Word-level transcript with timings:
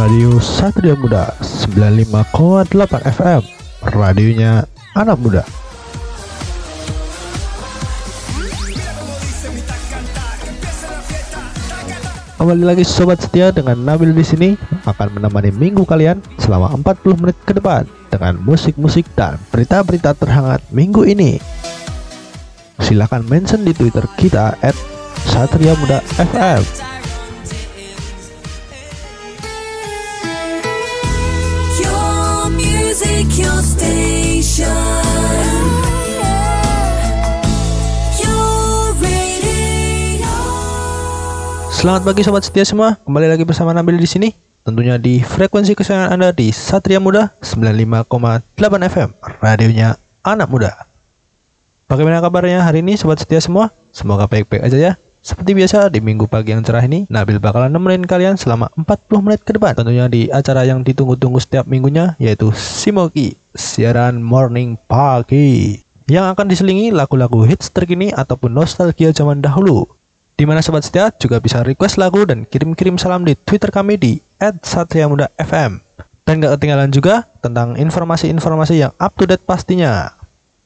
Radio 0.00 0.40
Satria 0.40 0.96
Muda 0.96 1.36
95,8 1.44 2.72
FM 3.04 3.44
Radionya 3.84 4.64
anak 4.96 5.20
muda 5.20 5.44
Kembali 12.40 12.64
lagi 12.64 12.80
sobat 12.80 13.20
setia 13.20 13.52
dengan 13.52 13.76
Nabil 13.84 14.16
di 14.16 14.24
sini 14.24 14.50
akan 14.88 15.20
menemani 15.20 15.52
minggu 15.52 15.84
kalian 15.84 16.24
selama 16.40 16.72
40 16.80 17.20
menit 17.20 17.36
ke 17.44 17.52
depan 17.52 17.84
dengan 18.08 18.40
musik-musik 18.40 19.04
dan 19.12 19.36
berita-berita 19.52 20.16
terhangat 20.16 20.64
minggu 20.72 21.04
ini. 21.04 21.36
Silahkan 22.80 23.20
mention 23.28 23.68
di 23.68 23.76
Twitter 23.76 24.08
kita 24.16 24.56
at 24.64 24.72
Satria 25.28 25.76
Muda 25.76 26.00
FM. 26.16 26.89
Selamat 41.76 42.00
pagi 42.00 42.24
sobat 42.24 42.48
setia 42.48 42.64
semua, 42.64 42.96
kembali 43.04 43.28
lagi 43.28 43.44
bersama 43.44 43.76
Nabil 43.76 44.00
di 44.00 44.08
sini. 44.08 44.32
Tentunya 44.64 44.96
di 44.96 45.20
frekuensi 45.20 45.76
kesayangan 45.76 46.16
Anda 46.16 46.32
di 46.32 46.48
Satria 46.48 46.96
Muda 46.96 47.28
95,8 47.44 48.88
FM, 48.88 49.12
radionya 49.44 50.00
anak 50.24 50.48
muda. 50.48 50.72
Bagaimana 51.92 52.24
kabarnya 52.24 52.64
hari 52.64 52.80
ini 52.80 52.96
sobat 52.96 53.20
setia 53.20 53.44
semua? 53.44 53.68
Semoga 53.92 54.24
baik-baik 54.24 54.64
aja 54.64 54.78
ya. 54.80 54.92
Seperti 55.20 55.52
biasa 55.52 55.92
di 55.92 56.00
minggu 56.00 56.24
pagi 56.32 56.56
yang 56.56 56.64
cerah 56.64 56.80
ini, 56.80 57.04
Nabil 57.12 57.36
bakalan 57.36 57.68
nemenin 57.68 58.08
kalian 58.08 58.40
selama 58.40 58.72
40 58.72 59.20
menit 59.20 59.44
ke 59.44 59.52
depan. 59.52 59.76
Tentunya 59.76 60.08
di 60.08 60.32
acara 60.32 60.64
yang 60.64 60.80
ditunggu-tunggu 60.80 61.36
setiap 61.36 61.68
minggunya, 61.68 62.16
yaitu 62.16 62.48
Simoki, 62.56 63.36
siaran 63.52 64.24
morning 64.24 64.80
pagi. 64.88 65.76
Yang 66.08 66.26
akan 66.32 66.46
diselingi 66.48 66.88
lagu-lagu 66.88 67.44
hits 67.44 67.68
terkini 67.68 68.08
ataupun 68.08 68.48
nostalgia 68.48 69.12
zaman 69.12 69.44
dahulu. 69.44 69.84
Di 70.40 70.48
mana 70.48 70.64
sobat 70.64 70.88
setia 70.88 71.12
juga 71.12 71.36
bisa 71.36 71.60
request 71.60 72.00
lagu 72.00 72.24
dan 72.24 72.48
kirim-kirim 72.48 72.96
salam 72.96 73.28
di 73.28 73.36
Twitter 73.36 73.68
kami 73.68 74.00
di 74.00 74.12
@satriamudafm. 74.40 75.84
Dan 76.24 76.40
gak 76.40 76.56
ketinggalan 76.56 76.88
juga 76.88 77.28
tentang 77.44 77.76
informasi-informasi 77.76 78.74
yang 78.88 78.96
up 78.96 79.12
to 79.20 79.28
date 79.28 79.44
pastinya. 79.44 80.16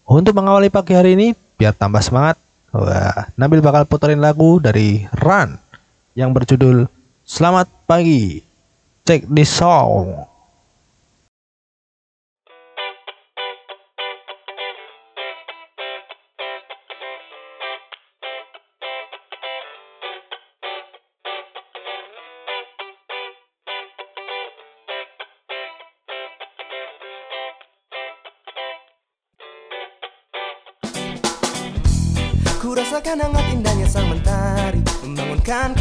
Untuk 0.06 0.38
mengawali 0.38 0.70
pagi 0.70 0.94
hari 0.94 1.18
ini, 1.18 1.34
biar 1.58 1.74
tambah 1.74 2.04
semangat, 2.06 2.38
wah, 2.74 3.30
Nabil 3.38 3.62
bakal 3.62 3.86
puterin 3.86 4.18
lagu 4.18 4.58
dari 4.58 5.06
Run 5.22 5.54
yang 6.18 6.34
berjudul 6.34 6.90
Selamat 7.22 7.70
Pagi. 7.86 8.42
Check 9.06 9.30
this 9.30 9.48
song. 9.48 10.33
kind 35.44 35.73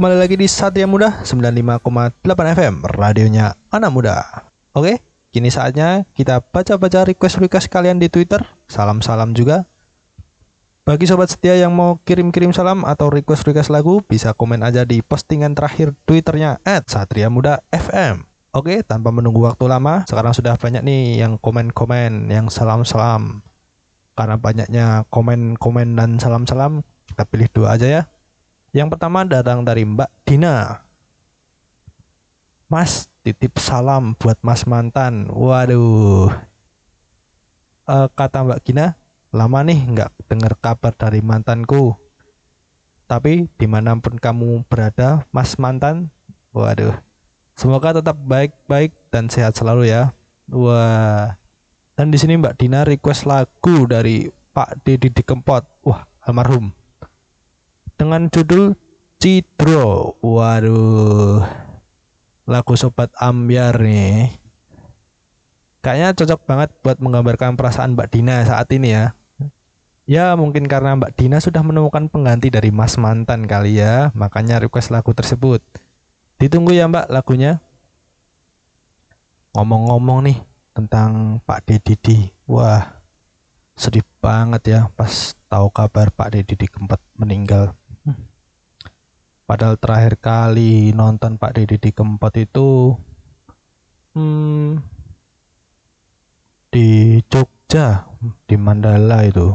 kembali 0.00 0.16
lagi 0.16 0.40
di 0.40 0.48
Satria 0.48 0.88
Muda 0.88 1.20
95,8 1.28 2.24
FM, 2.56 2.88
radionya 2.88 3.52
anak 3.68 3.92
muda. 3.92 4.24
Oke, 4.72 4.96
kini 5.28 5.52
saatnya 5.52 6.08
kita 6.16 6.40
baca-baca 6.40 7.04
request-request 7.04 7.68
kalian 7.68 8.00
di 8.00 8.08
Twitter. 8.08 8.40
Salam-salam 8.64 9.36
juga. 9.36 9.68
Bagi 10.88 11.04
sobat 11.04 11.28
setia 11.28 11.52
yang 11.52 11.76
mau 11.76 12.00
kirim-kirim 12.00 12.48
salam 12.56 12.88
atau 12.88 13.12
request-request 13.12 13.68
lagu, 13.68 14.00
bisa 14.00 14.32
komen 14.32 14.64
aja 14.64 14.88
di 14.88 15.04
postingan 15.04 15.52
terakhir 15.52 15.92
Twitternya 16.08 16.64
@satriamuda_fm. 16.64 18.24
Oke, 18.56 18.80
tanpa 18.80 19.12
menunggu 19.12 19.44
waktu 19.44 19.68
lama, 19.68 20.08
sekarang 20.08 20.32
sudah 20.32 20.56
banyak 20.56 20.80
nih 20.80 21.20
yang 21.28 21.36
komen-komen, 21.36 22.32
yang 22.32 22.48
salam-salam. 22.48 23.44
Karena 24.16 24.40
banyaknya 24.40 25.04
komen-komen 25.12 25.92
dan 25.92 26.16
salam-salam, 26.16 26.80
kita 27.04 27.28
pilih 27.28 27.52
dua 27.52 27.76
aja 27.76 27.84
ya. 27.84 28.02
Yang 28.70 28.94
pertama 28.94 29.26
datang 29.26 29.66
dari 29.66 29.82
Mbak 29.82 30.10
Dina. 30.22 30.86
Mas, 32.70 33.10
titip 33.26 33.58
salam 33.58 34.14
buat 34.14 34.38
Mas 34.46 34.62
mantan. 34.62 35.26
Waduh. 35.26 36.30
Eh, 37.90 38.08
kata 38.14 38.46
Mbak 38.46 38.62
Gina, 38.62 38.94
lama 39.34 39.66
nih 39.66 39.90
nggak 39.90 40.10
dengar 40.30 40.54
kabar 40.54 40.94
dari 40.94 41.18
mantanku. 41.18 41.98
Tapi 43.10 43.50
di 43.50 43.66
mana 43.66 43.98
pun 43.98 44.22
kamu 44.22 44.62
berada, 44.70 45.26
Mas 45.34 45.58
mantan, 45.58 46.06
waduh. 46.54 46.94
Semoga 47.58 47.98
tetap 47.98 48.14
baik-baik 48.22 48.94
dan 49.10 49.26
sehat 49.26 49.58
selalu 49.58 49.90
ya. 49.90 50.14
Wah. 50.46 51.34
Dan 51.98 52.14
di 52.14 52.22
sini 52.22 52.38
Mbak 52.38 52.54
Dina 52.54 52.86
request 52.86 53.26
lagu 53.26 53.82
dari 53.90 54.30
Pak 54.30 54.86
Deddy 54.86 55.10
Dikempot. 55.10 55.66
Wah, 55.82 56.06
almarhum 56.22 56.70
dengan 58.00 58.32
judul 58.32 58.72
Cidro. 59.20 60.16
Waduh. 60.24 61.44
Lagu 62.48 62.72
Sobat 62.80 63.12
Ambiar 63.20 63.76
nih. 63.76 64.32
Kayaknya 65.84 66.16
cocok 66.16 66.40
banget 66.48 66.70
buat 66.80 66.96
menggambarkan 66.96 67.60
perasaan 67.60 67.92
Mbak 67.92 68.08
Dina 68.08 68.40
saat 68.48 68.72
ini 68.72 68.96
ya. 68.96 69.12
Ya 70.08 70.32
mungkin 70.34 70.64
karena 70.64 70.96
Mbak 70.96 71.12
Dina 71.12 71.38
sudah 71.44 71.60
menemukan 71.60 72.08
pengganti 72.08 72.48
dari 72.48 72.72
Mas 72.72 72.96
Mantan 72.96 73.44
kali 73.44 73.78
ya, 73.78 74.08
makanya 74.16 74.58
request 74.58 74.90
lagu 74.90 75.12
tersebut. 75.12 75.60
Ditunggu 76.40 76.72
ya 76.72 76.88
Mbak 76.88 77.12
lagunya. 77.12 77.60
Ngomong-ngomong 79.52 80.24
nih 80.24 80.38
tentang 80.72 81.38
Pak 81.44 81.68
Deddy, 81.68 82.32
wah 82.48 82.96
sedih 83.74 84.04
banget 84.20 84.62
ya 84.68 84.80
pas 84.92 85.32
tahu 85.48 85.72
kabar 85.72 86.12
Pak 86.12 86.36
Deddy 86.36 86.68
Kempot 86.68 87.00
meninggal. 87.16 87.79
Padahal 89.50 89.74
terakhir 89.82 90.14
kali 90.22 90.94
nonton 90.94 91.34
Pak 91.34 91.58
Deddy 91.58 91.82
di 91.82 91.90
Kempot 91.90 92.30
itu 92.38 92.94
hmm, 94.14 94.78
di 96.70 97.18
Jogja, 97.26 98.06
di 98.46 98.54
Mandala 98.54 99.26
itu. 99.26 99.50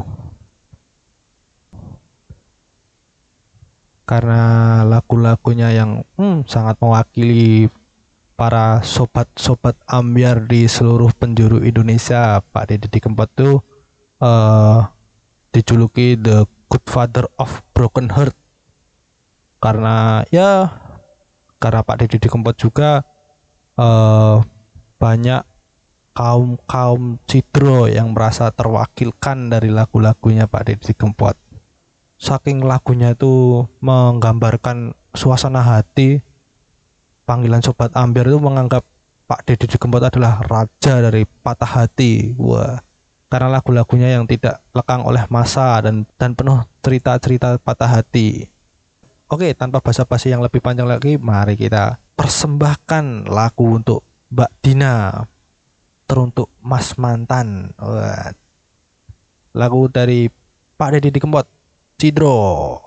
Karena 4.04 4.84
lagu-lagunya 4.84 5.72
yang 5.72 6.04
hmm, 6.20 6.44
sangat 6.44 6.76
mewakili 6.76 7.72
para 8.36 8.84
sobat-sobat 8.84 9.80
ambiar 9.88 10.44
di 10.44 10.68
seluruh 10.68 11.08
penjuru 11.16 11.64
Indonesia, 11.64 12.44
Pak 12.44 12.68
Deddy 12.68 12.92
di 12.92 13.00
Kempot 13.00 13.32
tuh 13.32 13.64
eh, 14.20 14.78
dijuluki 15.56 16.20
The 16.20 16.44
Good 16.68 16.84
Father 16.84 17.32
of 17.40 17.64
Broken 17.72 18.12
Heart 18.12 18.45
karena 19.58 20.26
ya 20.28 20.68
karena 21.56 21.80
Pak 21.82 21.96
Deddy 22.04 22.28
Kempot 22.28 22.56
juga 22.56 23.02
eh, 23.76 24.36
banyak 24.96 25.42
kaum 26.16 26.56
kaum 26.64 27.20
cidro 27.28 27.84
yang 27.92 28.16
merasa 28.16 28.48
terwakilkan 28.48 29.52
dari 29.52 29.68
lagu-lagunya 29.68 30.48
Pak 30.48 30.62
Deddy 30.64 30.92
Kempot. 30.96 31.36
Saking 32.16 32.64
lagunya 32.64 33.12
itu 33.12 33.68
menggambarkan 33.84 34.96
suasana 35.12 35.60
hati, 35.60 36.24
panggilan 37.28 37.60
sobat 37.60 37.92
Ambiar 37.92 38.32
itu 38.32 38.40
menganggap 38.40 38.80
Pak 39.28 39.44
Deddy 39.44 39.76
Kempot 39.76 40.00
adalah 40.00 40.40
raja 40.40 41.04
dari 41.04 41.28
patah 41.28 41.84
hati. 41.84 42.32
Wah, 42.40 42.80
karena 43.28 43.60
lagu-lagunya 43.60 44.16
yang 44.16 44.24
tidak 44.24 44.64
lekang 44.72 45.04
oleh 45.04 45.28
masa 45.28 45.84
dan 45.84 46.08
dan 46.16 46.32
penuh 46.32 46.64
cerita-cerita 46.80 47.60
patah 47.60 48.00
hati. 48.00 48.48
Oke, 49.26 49.58
tanpa 49.58 49.82
basa-basi 49.82 50.30
yang 50.30 50.38
lebih 50.38 50.62
panjang 50.62 50.86
lagi, 50.86 51.18
mari 51.18 51.58
kita 51.58 51.98
persembahkan 52.14 53.26
lagu 53.26 53.74
untuk 53.74 54.06
Mbak 54.30 54.50
Dina 54.62 55.26
teruntuk 56.06 56.54
Mas 56.62 56.94
Mantan. 56.94 57.74
Lagu 59.50 59.90
dari 59.90 60.30
Pak 60.78 60.88
Deddy 60.94 61.18
Kempot, 61.18 61.42
Cidro. 61.98 62.78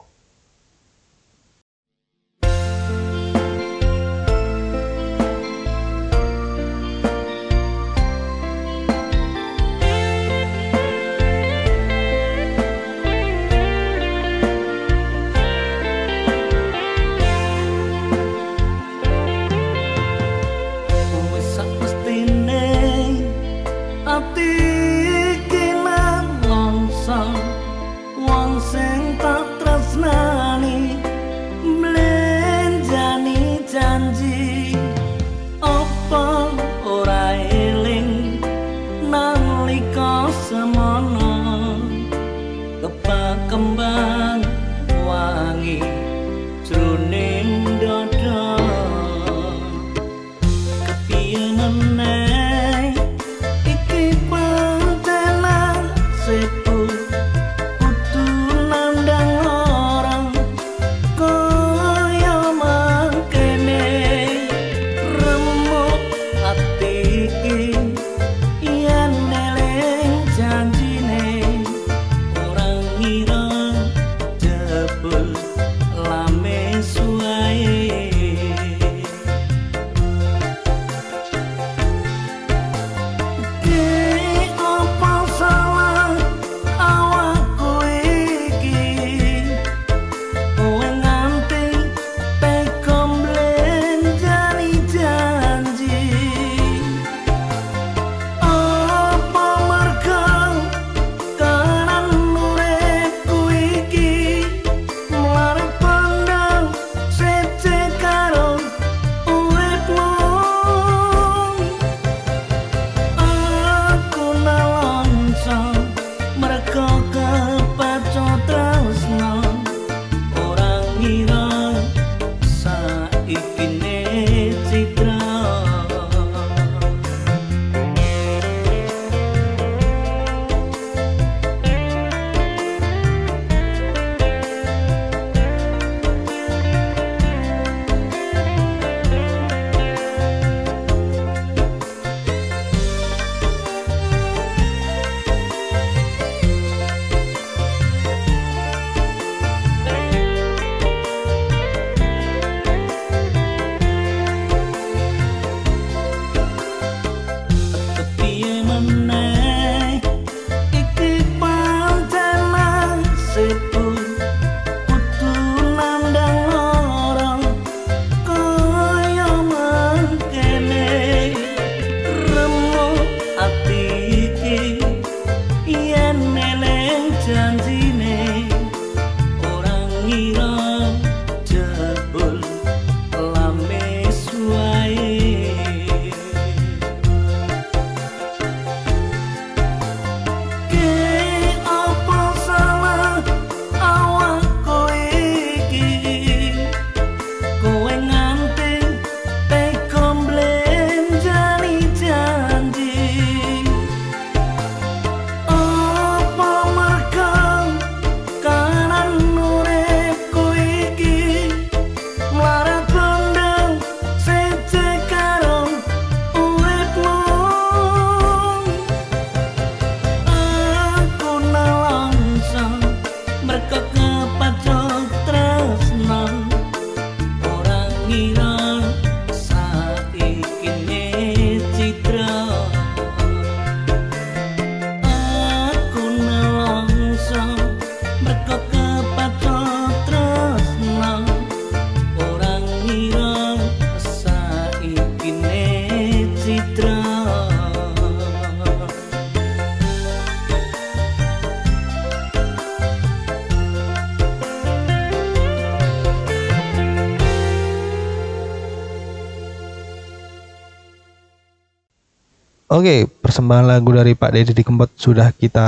Oke, 262.79 263.11
persembahan 263.11 263.67
lagu 263.67 263.91
dari 263.91 264.15
Pak 264.15 264.31
Deddy 264.31 264.55
di 264.55 264.63
Kempot 264.63 264.87
sudah 264.95 265.35
kita 265.35 265.67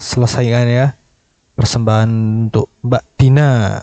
selesaikan 0.00 0.64
ya. 0.64 0.96
Persembahan 1.52 2.08
untuk 2.48 2.72
Mbak 2.80 3.04
Dina. 3.20 3.76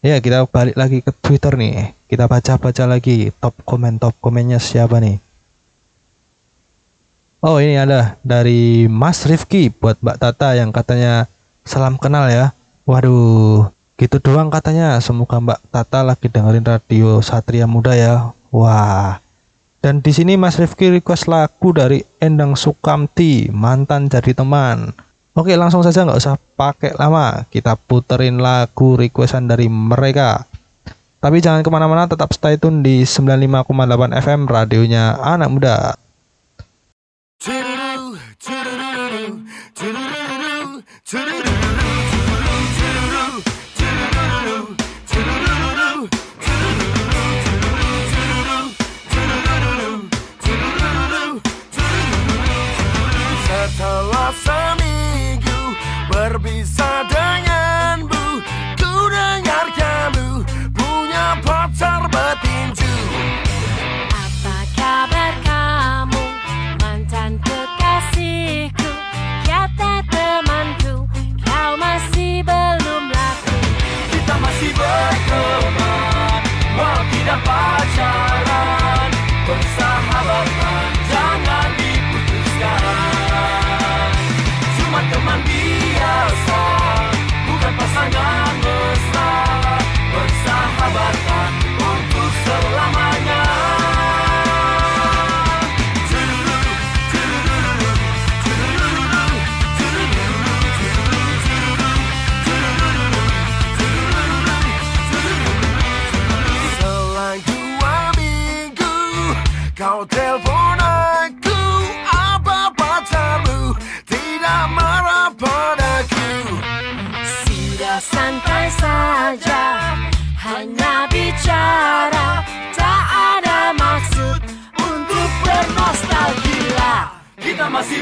Ya, 0.00 0.16
kita 0.24 0.48
balik 0.48 0.80
lagi 0.80 1.04
ke 1.04 1.12
Twitter 1.20 1.52
nih. 1.52 1.92
Kita 2.08 2.24
baca-baca 2.24 2.88
lagi 2.88 3.28
top 3.44 3.52
komen 3.68 4.00
top 4.00 4.16
komennya 4.24 4.56
siapa 4.56 4.96
nih. 5.04 5.20
Oh, 7.44 7.60
ini 7.60 7.76
ada 7.76 8.16
dari 8.24 8.88
Mas 8.88 9.20
Rifki 9.28 9.68
buat 9.68 10.00
Mbak 10.00 10.16
Tata 10.16 10.56
yang 10.56 10.72
katanya 10.72 11.28
salam 11.60 12.00
kenal 12.00 12.32
ya. 12.32 12.56
Waduh, 12.88 13.68
gitu 14.00 14.16
doang 14.16 14.48
katanya. 14.48 14.96
Semoga 15.04 15.44
Mbak 15.44 15.60
Tata 15.68 16.00
lagi 16.00 16.32
dengerin 16.32 16.64
radio 16.64 17.20
Satria 17.20 17.68
Muda 17.68 17.92
ya. 17.92 18.32
Wah. 18.54 19.18
Dan 19.82 19.98
di 19.98 20.14
sini 20.14 20.38
Mas 20.38 20.56
Rifki 20.56 20.94
request 20.94 21.26
lagu 21.26 21.74
dari 21.74 22.00
Endang 22.22 22.54
Sukamti, 22.54 23.50
mantan 23.50 24.06
jadi 24.06 24.32
teman. 24.32 24.94
Oke, 25.34 25.58
langsung 25.58 25.82
saja 25.82 26.06
nggak 26.06 26.22
usah 26.22 26.38
pakai 26.54 26.94
lama. 26.94 27.42
Kita 27.50 27.74
puterin 27.74 28.38
lagu 28.38 28.94
requestan 28.94 29.50
dari 29.50 29.66
mereka. 29.66 30.46
Tapi 31.18 31.42
jangan 31.42 31.66
ke 31.66 31.70
mana-mana, 31.74 32.06
tetap 32.06 32.30
stay 32.30 32.54
tune 32.54 32.80
di 32.80 33.02
95,8 33.02 34.22
FM 34.22 34.40
radionya 34.46 35.18
anak 35.18 35.48
muda. 35.50 35.76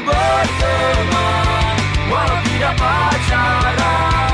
Berteman 0.05 1.75
Walau 2.11 2.39
tidak 2.45 2.73
pacaran 2.77 4.32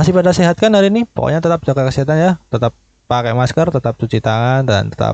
Masih 0.00 0.16
pada 0.16 0.32
sehat 0.32 0.56
kan 0.56 0.72
hari 0.72 0.88
ini? 0.88 1.04
Pokoknya 1.04 1.44
tetap 1.44 1.60
jaga 1.60 1.84
kesehatan 1.84 2.16
ya, 2.16 2.32
tetap 2.48 2.72
pakai 3.04 3.36
masker, 3.36 3.68
tetap 3.68 4.00
cuci 4.00 4.24
tangan 4.24 4.64
dan 4.64 4.88
tetap 4.88 5.12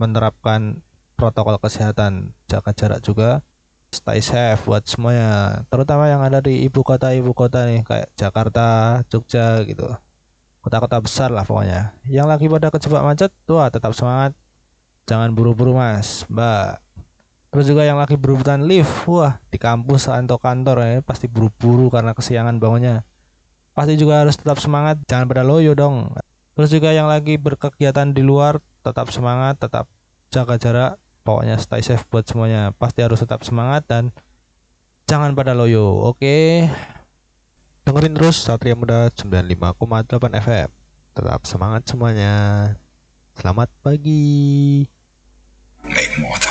menerapkan 0.00 0.80
protokol 1.20 1.60
kesehatan, 1.60 2.32
jaga 2.48 2.72
jarak 2.72 3.04
juga. 3.04 3.44
Stay 3.92 4.24
safe 4.24 4.64
buat 4.64 4.88
semuanya, 4.88 5.60
terutama 5.68 6.08
yang 6.08 6.24
ada 6.24 6.40
di 6.40 6.64
ibu 6.64 6.80
kota 6.80 7.12
ibu 7.12 7.36
kota 7.36 7.68
nih 7.68 7.84
kayak 7.84 8.08
Jakarta, 8.16 9.04
Jogja 9.12 9.60
gitu. 9.68 9.84
Kota-kota 10.64 10.96
besar 11.04 11.28
lah 11.28 11.44
pokoknya. 11.44 12.00
Yang 12.08 12.26
lagi 12.32 12.46
pada 12.48 12.72
kejebak 12.72 13.04
macet, 13.04 13.28
tuh 13.44 13.60
tetap 13.68 13.92
semangat. 13.92 14.32
Jangan 15.04 15.36
buru-buru 15.36 15.76
mas, 15.76 16.24
mbak. 16.32 16.80
Terus 17.52 17.68
juga 17.68 17.84
yang 17.84 18.00
lagi 18.00 18.16
berebutan 18.16 18.64
lift, 18.64 19.04
wah 19.12 19.36
di 19.52 19.60
kampus 19.60 20.08
atau 20.08 20.40
kantor 20.40 20.76
ya 20.88 21.04
pasti 21.04 21.28
buru-buru 21.28 21.92
karena 21.92 22.16
kesiangan 22.16 22.56
bangunnya 22.56 23.04
pasti 23.72 23.94
juga 23.96 24.24
harus 24.24 24.36
tetap 24.36 24.60
semangat 24.60 25.00
jangan 25.08 25.26
pada 25.28 25.44
loyo 25.44 25.72
dong. 25.72 26.12
Terus 26.52 26.68
juga 26.68 26.92
yang 26.92 27.08
lagi 27.08 27.40
berkegiatan 27.40 28.12
di 28.12 28.20
luar 28.20 28.60
tetap 28.84 29.08
semangat 29.08 29.56
tetap 29.60 29.88
jaga 30.28 30.56
jarak. 30.60 30.92
Pokoknya 31.22 31.54
stay 31.56 31.86
safe 31.86 32.02
buat 32.10 32.26
semuanya. 32.26 32.74
Pasti 32.74 33.00
harus 33.00 33.22
tetap 33.22 33.46
semangat 33.46 33.86
dan 33.86 34.10
jangan 35.06 35.38
pada 35.38 35.54
loyo. 35.54 36.02
Oke. 36.10 36.66
Dengerin 37.86 38.14
terus 38.14 38.42
Satria 38.42 38.74
Muda 38.78 39.10
95,8 39.10 40.38
FM 40.38 40.70
tetap 41.12 41.40
semangat 41.44 41.82
semuanya. 41.86 42.34
Selamat 43.38 43.68
pagi. 43.84 44.84
Make 45.82 46.14
more 46.22 46.41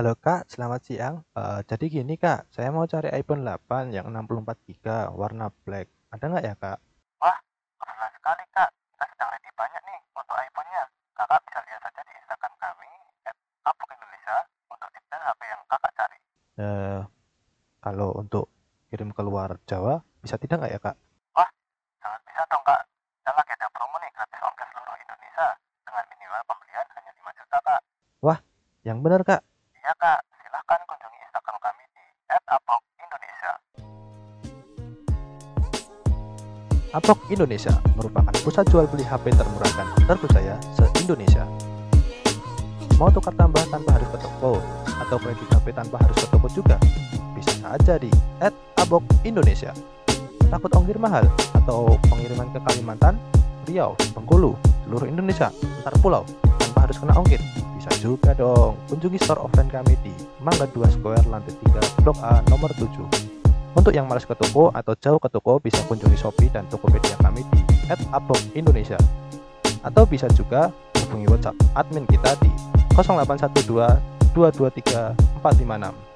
Halo 0.00 0.16
Kak, 0.16 0.48
selamat 0.48 0.80
siang. 0.80 1.20
Eh, 1.36 1.60
jadi 1.68 1.84
gini 2.00 2.16
Kak, 2.16 2.48
saya 2.48 2.72
mau 2.72 2.88
cari 2.88 3.12
iPhone 3.12 3.44
8 3.44 3.92
yang 3.92 4.08
64 4.08 4.56
GB 4.64 5.12
warna 5.12 5.52
black. 5.52 5.92
Ada 6.08 6.24
nggak 6.24 6.44
ya 6.48 6.56
Kak? 6.56 6.80
Wah, 7.20 7.36
keren 7.76 8.08
sekali 8.16 8.44
Kak. 8.48 8.72
Kita 8.72 9.04
sedang 9.12 9.28
ready 9.28 9.52
banyak 9.52 9.82
nih 9.84 10.00
untuk 10.16 10.36
iPhone-nya. 10.40 10.82
Kakak 11.12 11.44
bisa 11.44 11.60
lihat 11.68 11.80
saja 11.84 12.00
di 12.00 12.12
Instagram 12.16 12.52
kami, 12.56 12.90
Apok 13.68 13.88
Indonesia, 13.92 14.36
untuk 14.72 14.88
detail 14.88 15.20
HP 15.20 15.40
yang 15.52 15.62
kakak 15.68 15.92
cari. 15.92 16.18
Eh, 16.64 17.00
kalau 17.84 18.08
untuk 18.16 18.48
kirim 18.88 19.12
keluar 19.12 19.60
Jawa, 19.68 20.00
bisa 20.24 20.40
tidak 20.40 20.64
nggak 20.64 20.72
ya 20.72 20.80
Kak? 20.80 20.96
Wah, 21.36 21.50
sangat 22.00 22.20
bisa 22.24 22.40
dong 22.48 22.64
Kak. 22.64 22.88
Dan 23.20 23.36
lagi 23.36 23.52
ada 23.52 23.68
promo 23.76 24.00
nih 24.00 24.08
gratis 24.16 24.40
ongkir 24.48 24.64
seluruh 24.64 24.96
Indonesia 24.96 25.48
dengan 25.84 26.04
minimal 26.08 26.40
pembelian 26.48 26.86
hanya 26.88 27.12
5 27.20 27.36
juta 27.36 27.58
Kak. 27.68 27.80
Wah, 28.24 28.38
yang 28.80 29.04
benar 29.04 29.28
Kak. 29.28 29.44
Iya 29.90 29.98
Kak, 30.06 30.22
silahkan 30.38 30.80
kunjungi 30.86 31.18
Instagram 31.18 31.56
kami 31.58 31.82
di 31.90 32.04
@apok_indonesia. 32.30 33.52
Apok 36.94 37.18
Indonesia 37.26 37.74
merupakan 37.98 38.30
pusat 38.46 38.70
jual 38.70 38.86
beli 38.86 39.02
HP 39.02 39.34
termurah 39.34 39.66
dan 39.74 39.90
terpercaya 40.06 40.54
se-Indonesia. 40.78 41.42
Mau 43.02 43.10
tukar 43.10 43.34
tambah 43.34 43.66
tanpa 43.66 43.98
harus 43.98 44.06
ke 44.14 44.18
toko 44.22 44.62
atau 44.86 45.16
kredit 45.18 45.50
HP 45.58 45.74
tanpa 45.74 45.98
harus 46.06 46.22
ke 46.22 46.26
toko 46.30 46.46
juga? 46.54 46.78
Bisa 47.34 47.50
saja 47.58 47.98
di 47.98 48.14
@abok 48.78 49.02
Indonesia. 49.26 49.74
Takut 50.54 50.70
ongkir 50.70 51.02
mahal 51.02 51.26
atau 51.50 51.98
pengiriman 52.06 52.46
ke 52.54 52.62
Kalimantan, 52.62 53.18
Riau, 53.66 53.98
Bengkulu, 54.14 54.54
seluruh 54.86 55.10
Indonesia, 55.10 55.50
antar 55.82 55.98
pulau 55.98 56.22
tanpa 56.62 56.86
harus 56.86 56.94
kena 56.94 57.18
ongkir? 57.18 57.42
Bisa 57.90 58.06
juga 58.06 58.30
dong. 58.38 58.78
Kunjungi 58.86 59.18
store 59.18 59.42
offline 59.42 59.66
kami 59.66 59.98
di 60.06 60.14
Mangga 60.38 60.70
2 60.70 60.94
Square 60.94 61.26
lantai 61.26 61.58
3 61.58 62.06
Blok 62.06 62.22
A 62.22 62.38
nomor 62.46 62.70
7. 62.78 62.86
Untuk 63.74 63.90
yang 63.90 64.06
malas 64.06 64.22
ke 64.22 64.34
toko 64.38 64.70
atau 64.70 64.94
jauh 64.94 65.18
ke 65.18 65.26
toko 65.26 65.58
bisa 65.58 65.82
kunjungi 65.90 66.14
Shopee 66.14 66.50
dan 66.54 66.70
Tokopedia 66.70 67.18
kami 67.18 67.42
di 67.50 67.60
@apok_indonesia. 68.14 68.98
Atau 69.82 70.06
bisa 70.06 70.30
juga 70.30 70.70
hubungi 71.02 71.26
WhatsApp 71.26 71.58
admin 71.74 72.06
kita 72.06 72.38
di 72.38 72.50
0812 72.94 73.98
223 74.34 75.18
456. 75.42 76.09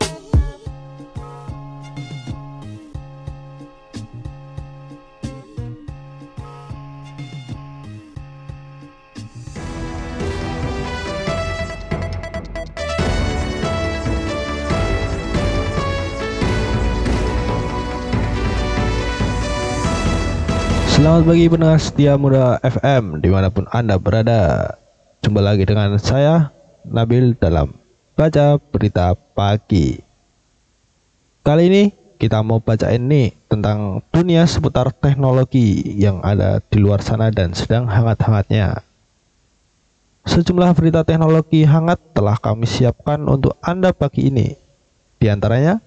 Selamat 21.04 21.28
pagi 21.28 21.52
pendengar 21.52 21.80
setia 21.84 22.16
muda 22.16 22.56
FM 22.64 23.20
di 23.20 23.28
mana 23.28 23.52
pun 23.52 23.68
Anda 23.68 24.00
berada. 24.00 24.72
Jumpa 25.20 25.36
lagi 25.44 25.68
dengan 25.68 26.00
saya 26.00 26.48
Nabil 26.80 27.36
dalam 27.36 27.76
Baca 28.16 28.56
Berita 28.56 29.12
Pagi. 29.12 30.00
Kali 31.44 31.62
ini 31.68 31.82
kita 32.16 32.40
mau 32.40 32.56
bacain 32.56 33.04
nih 33.04 33.36
tentang 33.52 34.00
dunia 34.16 34.48
seputar 34.48 34.96
teknologi 34.96 35.92
yang 35.92 36.24
ada 36.24 36.64
di 36.72 36.80
luar 36.80 37.04
sana 37.04 37.28
dan 37.28 37.52
sedang 37.52 37.84
hangat-hangatnya. 37.84 38.80
Sejumlah 40.24 40.72
berita 40.72 41.04
teknologi 41.04 41.68
hangat 41.68 42.00
telah 42.16 42.40
kami 42.40 42.64
siapkan 42.64 43.20
untuk 43.28 43.60
Anda 43.60 43.92
pagi 43.92 44.32
ini. 44.32 44.56
Di 45.20 45.28
antaranya 45.28 45.84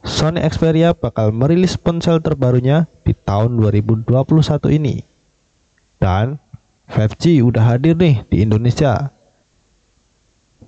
Sony 0.00 0.40
Xperia 0.40 0.96
bakal 0.96 1.28
merilis 1.32 1.76
ponsel 1.76 2.24
terbarunya 2.24 2.88
di 3.04 3.12
tahun 3.12 3.60
2021 3.60 4.08
ini. 4.80 5.04
Dan 6.00 6.40
5G 6.88 7.44
udah 7.44 7.76
hadir 7.76 7.94
nih 7.94 8.24
di 8.32 8.40
Indonesia. 8.40 9.12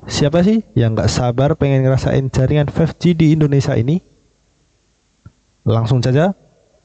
Siapa 0.04 0.44
sih 0.44 0.60
yang 0.76 0.92
nggak 0.92 1.08
sabar 1.08 1.56
pengen 1.56 1.86
ngerasain 1.86 2.28
jaringan 2.28 2.68
5G 2.68 3.16
di 3.16 3.26
Indonesia 3.32 3.72
ini? 3.72 4.04
Langsung 5.64 6.04
saja 6.04 6.36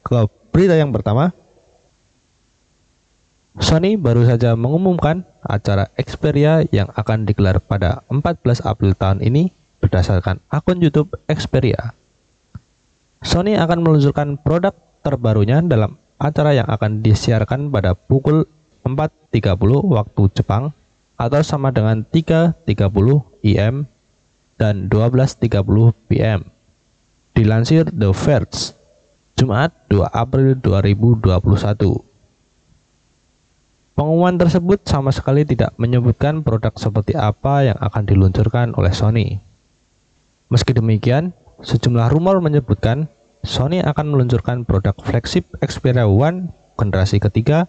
ke 0.06 0.30
berita 0.54 0.80
yang 0.80 0.96
pertama. 0.96 1.36
Sony 3.58 3.98
baru 3.98 4.22
saja 4.22 4.54
mengumumkan 4.54 5.26
acara 5.42 5.90
Xperia 5.98 6.62
yang 6.70 6.94
akan 6.94 7.26
digelar 7.26 7.58
pada 7.58 8.06
14 8.06 8.62
April 8.62 8.94
tahun 8.94 9.26
ini 9.26 9.50
berdasarkan 9.82 10.38
akun 10.54 10.78
YouTube 10.78 11.18
Xperia. 11.26 11.98
Sony 13.26 13.58
akan 13.58 13.82
meluncurkan 13.82 14.38
produk 14.42 14.74
terbarunya 15.02 15.62
dalam 15.66 15.98
acara 16.18 16.54
yang 16.54 16.70
akan 16.70 17.02
disiarkan 17.02 17.70
pada 17.74 17.94
pukul 17.94 18.46
4.30 18.86 19.58
waktu 19.94 20.22
Jepang 20.34 20.74
atau 21.18 21.42
sama 21.42 21.74
dengan 21.74 22.06
3.30 22.06 22.66
IM 23.42 23.90
dan 24.58 24.90
12.30 24.90 25.94
PM. 26.10 26.42
Dilansir 27.38 27.86
The 27.94 28.10
Verge, 28.14 28.74
Jumat 29.38 29.70
2 29.94 30.10
April 30.10 30.58
2021. 30.58 32.08
Pengumuman 33.98 34.38
tersebut 34.38 34.86
sama 34.86 35.10
sekali 35.10 35.42
tidak 35.42 35.74
menyebutkan 35.78 36.46
produk 36.46 36.74
seperti 36.78 37.18
apa 37.18 37.66
yang 37.66 37.78
akan 37.82 38.06
diluncurkan 38.06 38.78
oleh 38.78 38.94
Sony. 38.94 39.42
Meski 40.54 40.74
demikian, 40.74 41.34
Sejumlah 41.58 42.13
rumor 42.13 42.38
menyebutkan 42.38 43.10
Sony 43.41 43.82
akan 43.82 44.13
meluncurkan 44.13 44.62
produk 44.62 44.93
flagship 45.02 45.50
Xperia 45.58 46.06
One 46.06 46.54
generasi 46.78 47.17
ketiga 47.17 47.65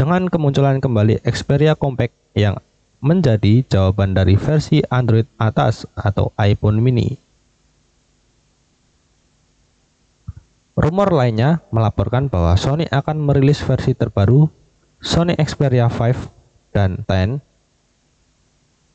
dengan 0.00 0.32
kemunculan 0.32 0.80
kembali 0.80 1.20
Xperia 1.20 1.76
Compact 1.76 2.16
yang 2.32 2.56
menjadi 3.04 3.60
jawaban 3.68 4.16
dari 4.16 4.40
versi 4.40 4.80
Android 4.88 5.28
atas 5.36 5.84
atau 5.92 6.32
iPhone 6.40 6.80
mini. 6.80 7.20
Rumor 10.78 11.10
lainnya 11.12 11.60
melaporkan 11.74 12.32
bahwa 12.32 12.56
Sony 12.56 12.88
akan 12.88 13.20
merilis 13.20 13.60
versi 13.60 13.92
terbaru 13.92 14.48
Sony 15.02 15.36
Xperia 15.36 15.92
5 15.92 16.72
dan 16.72 17.04
10 17.04 17.44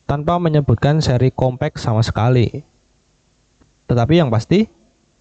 tanpa 0.10 0.42
menyebutkan 0.42 0.98
seri 1.04 1.30
compact 1.30 1.78
sama 1.78 2.02
sekali. 2.02 2.73
Tetapi 3.88 4.14
yang 4.20 4.30
pasti, 4.32 4.66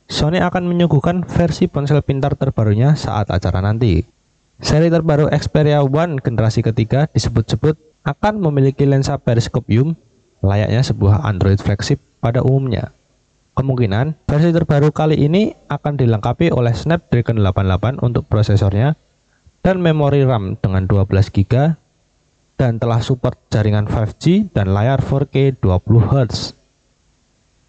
Sony 0.07 0.43
akan 0.43 0.69
menyuguhkan 0.69 1.25
versi 1.25 1.71
ponsel 1.71 2.05
pintar 2.05 2.37
terbarunya 2.37 2.99
saat 2.99 3.33
acara 3.33 3.65
nanti. 3.65 4.05
Seri 4.63 4.93
terbaru 4.93 5.27
Xperia 5.33 5.83
One 5.83 6.23
generasi 6.23 6.63
ketiga 6.63 7.11
disebut-sebut 7.11 7.75
akan 8.07 8.39
memiliki 8.39 8.87
lensa 8.87 9.19
periskopium 9.19 9.99
layaknya 10.43 10.83
sebuah 10.87 11.27
Android 11.27 11.59
flagship 11.59 11.99
pada 12.23 12.43
umumnya. 12.47 12.95
Kemungkinan 13.59 14.17
versi 14.25 14.55
terbaru 14.55 14.95
kali 14.95 15.19
ini 15.19 15.53
akan 15.69 15.99
dilengkapi 15.99 16.55
oleh 16.55 16.73
Snapdragon 16.73 17.43
88 17.43 18.01
untuk 18.01 18.25
prosesornya 18.31 18.95
dan 19.61 19.83
memori 19.83 20.25
RAM 20.25 20.57
dengan 20.59 20.87
12 20.87 21.11
GB 21.31 21.75
dan 22.57 22.79
telah 22.79 23.03
support 23.03 23.39
jaringan 23.51 23.91
5G 23.91 24.55
dan 24.55 24.71
layar 24.71 25.03
4K 25.03 25.59
20Hz. 25.59 26.62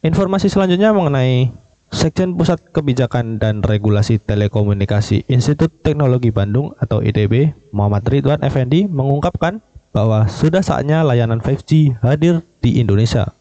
Informasi 0.04 0.52
selanjutnya 0.52 0.92
mengenai 0.92 1.56
Sekjen 1.88 2.36
Pusat 2.36 2.76
Kebijakan 2.76 3.40
dan 3.40 3.64
Regulasi 3.64 4.20
Telekomunikasi 4.20 5.24
Institut 5.32 5.72
Teknologi 5.80 6.28
Bandung 6.28 6.76
atau 6.76 7.00
ITB, 7.00 7.56
Muhammad 7.72 8.04
Ridwan 8.12 8.44
Effendi 8.44 8.84
mengungkapkan 8.84 9.64
bahwa 9.96 10.28
sudah 10.28 10.60
saatnya 10.60 11.08
layanan 11.08 11.40
5G 11.40 12.04
hadir 12.04 12.44
di 12.60 12.84
Indonesia. 12.84 13.32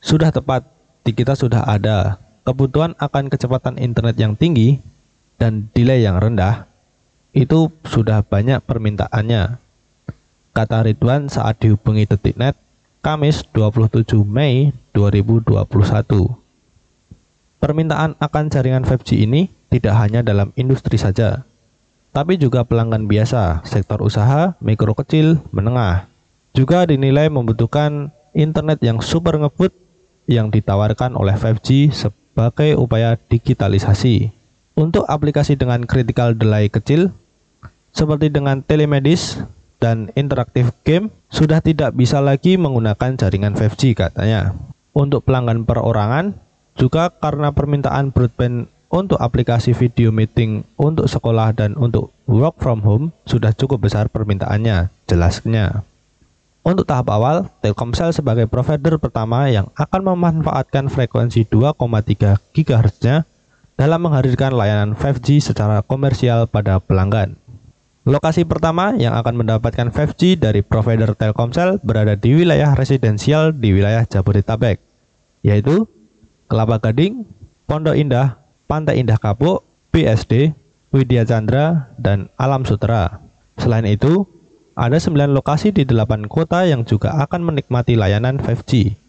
Sudah 0.00 0.32
tepat, 0.32 0.64
di 1.04 1.12
kita 1.12 1.36
sudah 1.36 1.68
ada 1.68 2.16
kebutuhan 2.48 2.96
akan 2.96 3.28
kecepatan 3.28 3.76
internet 3.76 4.16
yang 4.16 4.40
tinggi 4.40 4.80
dan 5.36 5.68
delay 5.76 6.00
yang 6.00 6.16
rendah. 6.16 6.64
Itu 7.36 7.68
sudah 7.84 8.24
banyak 8.24 8.64
permintaannya. 8.64 9.60
Kata 10.56 10.80
Ridwan 10.80 11.28
saat 11.28 11.60
dihubungi 11.60 12.08
Detiknet 12.08 12.56
Kamis 13.04 13.44
27 13.52 14.24
Mei 14.24 14.72
2021. 14.96 15.60
Permintaan 17.60 18.16
akan 18.16 18.44
jaringan 18.48 18.88
5G 18.88 19.28
ini 19.28 19.52
tidak 19.68 19.92
hanya 20.00 20.24
dalam 20.24 20.56
industri 20.56 20.96
saja, 20.96 21.44
tapi 22.16 22.40
juga 22.40 22.64
pelanggan 22.64 23.04
biasa, 23.04 23.60
sektor 23.68 24.00
usaha, 24.00 24.56
mikro 24.56 24.96
kecil, 24.96 25.36
menengah. 25.52 26.08
Juga 26.56 26.88
dinilai 26.88 27.28
membutuhkan 27.28 28.08
internet 28.32 28.80
yang 28.80 29.04
super 29.04 29.36
ngebut 29.36 29.76
yang 30.24 30.48
ditawarkan 30.48 31.12
oleh 31.12 31.36
5G 31.36 31.92
sebagai 31.92 32.80
upaya 32.80 33.20
digitalisasi. 33.20 34.32
Untuk 34.80 35.04
aplikasi 35.12 35.60
dengan 35.60 35.84
critical 35.84 36.32
delay 36.32 36.72
kecil, 36.72 37.12
seperti 37.92 38.32
dengan 38.32 38.64
telemedis, 38.64 39.44
dan 39.82 40.10
interaktif 40.14 40.70
game 40.86 41.10
sudah 41.28 41.58
tidak 41.60 41.92
bisa 41.94 42.22
lagi 42.22 42.56
menggunakan 42.56 43.18
jaringan 43.18 43.54
5G 43.58 43.94
katanya. 43.96 44.54
untuk 44.94 45.26
pelanggan 45.26 45.66
perorangan, 45.66 46.38
juga 46.78 47.10
karena 47.10 47.50
permintaan 47.50 48.14
broadband 48.14 48.70
untuk 48.94 49.18
aplikasi 49.18 49.74
video 49.74 50.14
meeting 50.14 50.62
untuk 50.78 51.10
sekolah 51.10 51.50
dan 51.50 51.74
untuk 51.74 52.14
work 52.30 52.62
from 52.62 52.78
home 52.86 53.10
sudah 53.26 53.50
cukup 53.50 53.82
besar 53.82 54.06
permintaannya, 54.06 54.94
jelasnya. 55.10 55.82
Untuk 56.64 56.88
tahap 56.88 57.12
awal, 57.12 57.50
Telkomsel 57.60 58.14
sebagai 58.16 58.48
provider 58.48 58.96
pertama 58.96 59.52
yang 59.52 59.68
akan 59.76 60.14
memanfaatkan 60.14 60.88
frekuensi 60.88 61.44
2,3 61.50 62.40
GHz-nya 62.56 63.28
dalam 63.76 64.00
menghadirkan 64.00 64.54
layanan 64.54 64.96
5G 64.96 65.44
secara 65.44 65.84
komersial 65.84 66.48
pada 66.48 66.80
pelanggan. 66.80 67.36
Lokasi 68.04 68.44
pertama 68.44 68.92
yang 69.00 69.16
akan 69.16 69.40
mendapatkan 69.40 69.88
5G 69.88 70.36
dari 70.36 70.60
provider 70.60 71.16
Telkomsel 71.16 71.80
berada 71.80 72.12
di 72.20 72.36
wilayah 72.36 72.76
residensial 72.76 73.56
di 73.56 73.72
wilayah 73.72 74.04
Jabodetabek, 74.04 74.76
yaitu 75.40 75.88
Kelapa 76.44 76.84
Gading, 76.84 77.24
Pondok 77.64 77.96
Indah, 77.96 78.36
Pantai 78.68 79.00
Indah 79.00 79.16
Kapuk, 79.16 79.64
BSD, 79.88 80.52
Widya 80.92 81.24
Chandra, 81.24 81.96
dan 81.96 82.28
Alam 82.36 82.68
Sutera. 82.68 83.24
Selain 83.56 83.88
itu, 83.88 84.28
ada 84.76 85.00
9 85.00 85.32
lokasi 85.32 85.72
di 85.72 85.88
8 85.88 86.28
kota 86.28 86.68
yang 86.68 86.84
juga 86.84 87.16
akan 87.24 87.40
menikmati 87.40 87.96
layanan 87.96 88.36
5G. 88.36 89.00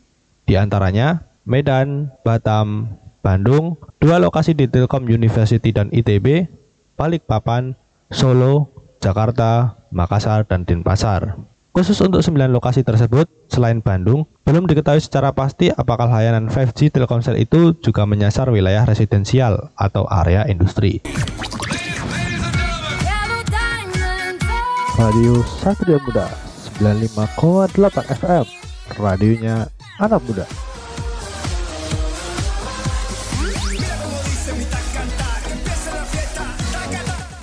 Di 0.47 0.55
antaranya 0.55 1.27
Medan, 1.43 2.15
Batam, 2.23 2.95
Bandung, 3.19 3.75
dua 3.99 4.23
lokasi 4.23 4.55
di 4.55 4.71
Telkom 4.71 5.03
University 5.11 5.75
dan 5.75 5.91
ITB, 5.91 6.47
Balikpapan, 6.95 7.75
Solo, 8.13 8.84
Jakarta, 9.05 9.77
Makassar, 9.93 10.49
dan 10.49 10.65
Denpasar. 10.65 11.37
Khusus 11.77 12.01
untuk 12.01 12.25
9 12.25 12.49
lokasi 12.49 12.81
tersebut, 12.81 13.29
selain 13.53 13.85
Bandung, 13.85 14.25
belum 14.41 14.65
diketahui 14.65 14.97
secara 14.97 15.29
pasti 15.29 15.69
apakah 15.69 16.09
layanan 16.09 16.49
5G 16.49 16.89
Telkomsel 16.89 17.37
itu 17.37 17.77
juga 17.85 18.09
menyasar 18.09 18.49
wilayah 18.49 18.81
residensial 18.81 19.69
atau 19.77 20.09
area 20.09 20.49
industri. 20.49 21.05
Radio 24.95 25.43
Satria 25.59 25.99
Muda 26.07 26.31
95,8 26.79 28.15
FM 28.15 28.45
Radionya 28.95 29.67
anak 29.99 30.23
muda 30.23 30.47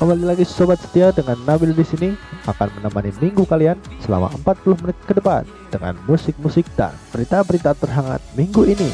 Kembali 0.02 0.26
lagi 0.26 0.42
sobat 0.42 0.82
setia 0.82 1.14
dengan 1.14 1.38
Nabil 1.46 1.70
di 1.78 1.86
sini 1.86 2.10
akan 2.50 2.74
menemani 2.74 3.14
minggu 3.22 3.46
kalian 3.46 3.78
selama 4.02 4.34
40 4.42 4.82
menit 4.82 4.98
ke 5.06 5.14
depan 5.14 5.46
dengan 5.70 5.94
musik-musik 6.10 6.66
dan 6.74 6.90
berita-berita 7.14 7.70
terhangat 7.78 8.18
minggu 8.34 8.66
ini. 8.66 8.90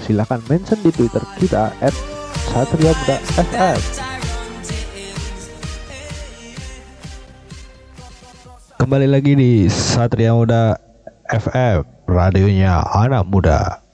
Silahkan 0.00 0.40
mention 0.48 0.80
di 0.80 0.88
Twitter 0.88 1.20
kita 1.36 1.76
at 1.84 1.92
Satria 2.48 2.96
Muda 2.96 3.16
FM. 3.36 3.80
Kembali 8.80 9.12
lagi 9.12 9.36
di 9.36 9.68
Satria 9.68 10.32
Muda 10.32 10.80
FM, 11.28 11.84
radionya 12.08 12.80
anak 12.96 13.28
muda. 13.28 13.84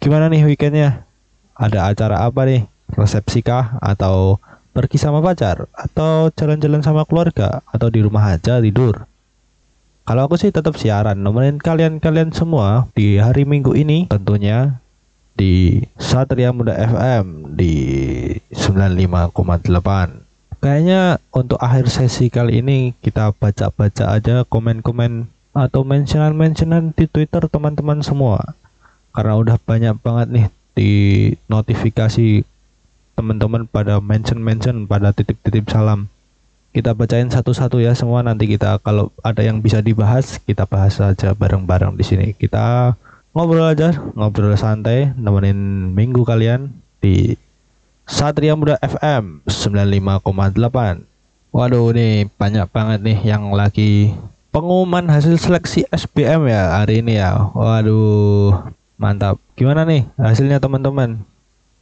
Gimana 0.00 0.32
nih 0.32 0.48
weekendnya? 0.48 1.04
Ada 1.52 1.92
acara 1.92 2.24
apa 2.24 2.48
nih? 2.48 2.69
Resepsi 2.94 3.42
kah? 3.42 3.78
Atau 3.82 4.38
pergi 4.74 4.98
sama 4.98 5.20
pacar? 5.20 5.66
Atau 5.74 6.30
jalan-jalan 6.34 6.82
sama 6.82 7.06
keluarga? 7.06 7.62
Atau 7.70 7.90
di 7.90 8.00
rumah 8.02 8.34
aja 8.34 8.58
tidur? 8.58 9.06
Kalau 10.08 10.26
aku 10.26 10.34
sih 10.40 10.50
tetap 10.50 10.74
siaran 10.74 11.22
nemenin 11.22 11.62
kalian-kalian 11.62 12.34
semua 12.34 12.90
di 12.98 13.20
hari 13.20 13.46
Minggu 13.46 13.78
ini 13.78 14.10
tentunya 14.10 14.82
di 15.38 15.86
Satria 15.94 16.50
Muda 16.50 16.74
FM 16.74 17.54
di 17.54 17.74
95,8 18.50 20.30
Kayaknya 20.60 21.16
untuk 21.32 21.56
akhir 21.56 21.88
sesi 21.88 22.28
kali 22.28 22.60
ini 22.60 22.92
kita 23.00 23.32
baca-baca 23.32 24.12
aja 24.12 24.44
komen-komen 24.44 25.24
atau 25.56 25.88
mentionan-mentionan 25.88 26.92
di 26.92 27.08
Twitter 27.08 27.48
teman-teman 27.48 28.04
semua. 28.04 28.44
Karena 29.16 29.40
udah 29.40 29.56
banyak 29.56 29.96
banget 30.04 30.28
nih 30.28 30.46
di 30.76 30.92
notifikasi 31.48 32.44
teman-teman 33.20 33.68
pada 33.68 34.00
mention-mention 34.00 34.88
pada 34.88 35.12
titip-titip 35.12 35.68
salam. 35.68 36.08
Kita 36.72 36.96
bacain 36.96 37.28
satu-satu 37.28 37.76
ya 37.76 37.92
semua 37.92 38.24
nanti 38.24 38.48
kita 38.48 38.80
kalau 38.80 39.12
ada 39.20 39.44
yang 39.44 39.60
bisa 39.60 39.84
dibahas 39.84 40.40
kita 40.40 40.64
bahas 40.64 40.96
saja 40.96 41.36
bareng-bareng 41.36 42.00
di 42.00 42.04
sini. 42.06 42.32
Kita 42.32 42.96
ngobrol 43.36 43.76
aja, 43.76 43.92
ngobrol 44.16 44.56
santai 44.56 45.12
nemenin 45.20 45.92
minggu 45.92 46.24
kalian 46.24 46.72
di 47.04 47.36
Satria 48.08 48.56
Muda 48.56 48.80
FM 48.80 49.44
95,8. 49.44 51.04
Waduh 51.52 51.92
nih 51.92 52.24
banyak 52.40 52.66
banget 52.72 53.04
nih 53.04 53.18
yang 53.36 53.52
lagi 53.52 54.16
pengumuman 54.48 55.10
hasil 55.12 55.36
seleksi 55.36 55.84
SBM 55.92 56.48
ya 56.48 56.80
hari 56.80 57.04
ini 57.04 57.20
ya. 57.20 57.52
Waduh, 57.52 58.72
mantap. 58.96 59.36
Gimana 59.60 59.84
nih 59.84 60.08
hasilnya 60.16 60.56
teman-teman? 60.56 61.29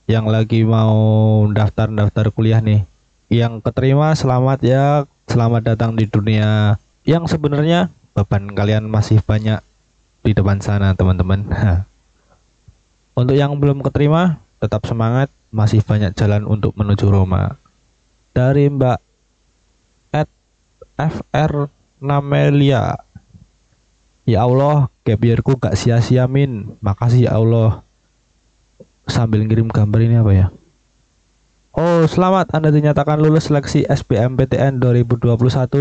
Yang 0.09 0.27
lagi 0.33 0.61
mau 0.64 1.44
daftar-daftar 1.53 2.33
kuliah 2.33 2.64
nih. 2.64 2.88
Yang 3.29 3.61
keterima 3.61 4.16
selamat 4.16 4.59
ya, 4.64 5.05
selamat 5.29 5.77
datang 5.77 6.01
di 6.01 6.09
dunia 6.09 6.81
yang 7.05 7.29
sebenarnya 7.29 7.92
beban 8.16 8.49
kalian 8.57 8.88
masih 8.88 9.21
banyak 9.21 9.61
di 10.25 10.33
depan 10.33 10.64
sana 10.64 10.97
teman-teman. 10.97 11.44
Untuk 13.21 13.37
yang 13.37 13.61
belum 13.61 13.85
keterima, 13.85 14.40
tetap 14.57 14.88
semangat, 14.88 15.29
masih 15.53 15.85
banyak 15.85 16.16
jalan 16.16 16.47
untuk 16.47 16.73
menuju 16.79 17.11
Roma. 17.11 17.59
Dari 18.33 18.71
Mbak 18.71 18.99
at 20.14 20.31
FR 20.97 21.68
Namelia. 21.99 22.97
Ya 24.23 24.47
Allah, 24.47 24.87
year-ku 25.03 25.59
gak 25.59 25.75
sia-sia 25.75 26.31
min. 26.31 26.79
Makasih 26.79 27.27
ya 27.27 27.42
Allah. 27.42 27.83
Sambil 29.09 29.42
ngirim 29.49 29.73
gambar 29.73 30.01
ini 30.05 30.16
apa 30.21 30.33
ya? 30.37 30.47
Oh, 31.79 32.05
selamat 32.05 32.53
Anda 32.53 32.68
dinyatakan 32.75 33.23
lulus 33.23 33.49
seleksi 33.49 33.87
SBMPTN 33.87 34.83
2021 34.83 35.38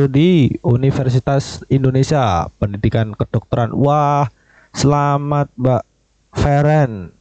di 0.07 0.53
Universitas 0.61 1.65
Indonesia 1.67 2.47
Pendidikan 2.61 3.17
Kedokteran. 3.17 3.73
Wah, 3.75 4.29
selamat 4.77 5.51
Mbak 5.57 5.83
Feren. 6.37 7.11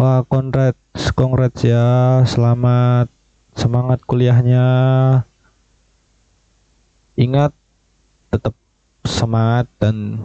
Wah, 0.00 0.22
congrats, 0.24 1.10
congrats 1.12 1.60
ya. 1.66 2.22
Selamat 2.22 3.10
semangat 3.58 4.00
kuliahnya. 4.06 4.66
Ingat 7.18 7.52
tetap 8.32 8.56
semangat 9.04 9.68
dan 9.76 10.22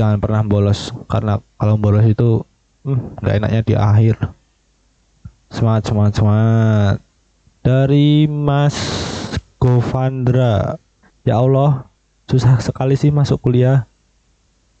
jangan 0.00 0.16
pernah 0.16 0.40
bolos 0.40 0.96
karena 1.12 1.44
kalau 1.60 1.76
bolos 1.76 2.08
itu 2.08 2.40
hmm, 2.88 3.20
nggak 3.20 3.36
enaknya 3.36 3.60
di 3.60 3.74
akhir. 3.76 4.16
Semangat 5.52 5.92
semangat 5.92 6.12
semangat. 6.16 6.96
Dari 7.60 8.24
Mas 8.24 8.76
Govandra. 9.60 10.80
Ya 11.20 11.36
Allah 11.36 11.84
susah 12.24 12.56
sekali 12.64 12.96
sih 12.96 13.12
masuk 13.12 13.44
kuliah. 13.44 13.84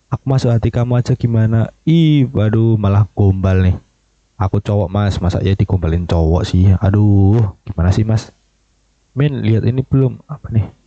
Aku 0.08 0.24
masuk 0.24 0.48
hati 0.48 0.72
kamu 0.72 1.04
aja 1.04 1.12
gimana? 1.12 1.68
Ih 1.84 2.24
waduh 2.32 2.80
malah 2.80 3.04
gombal 3.12 3.60
nih. 3.60 3.76
Aku 4.40 4.56
cowok 4.64 4.88
mas. 4.88 5.20
Masa 5.20 5.44
ya 5.44 5.52
digombalin 5.52 6.08
cowok 6.08 6.48
sih? 6.48 6.72
Aduh 6.80 7.52
gimana 7.68 7.92
sih 7.92 8.08
mas? 8.08 8.32
Min 9.12 9.44
lihat 9.44 9.68
ini 9.68 9.84
belum? 9.84 10.16
Apa 10.24 10.48
nih 10.48 10.79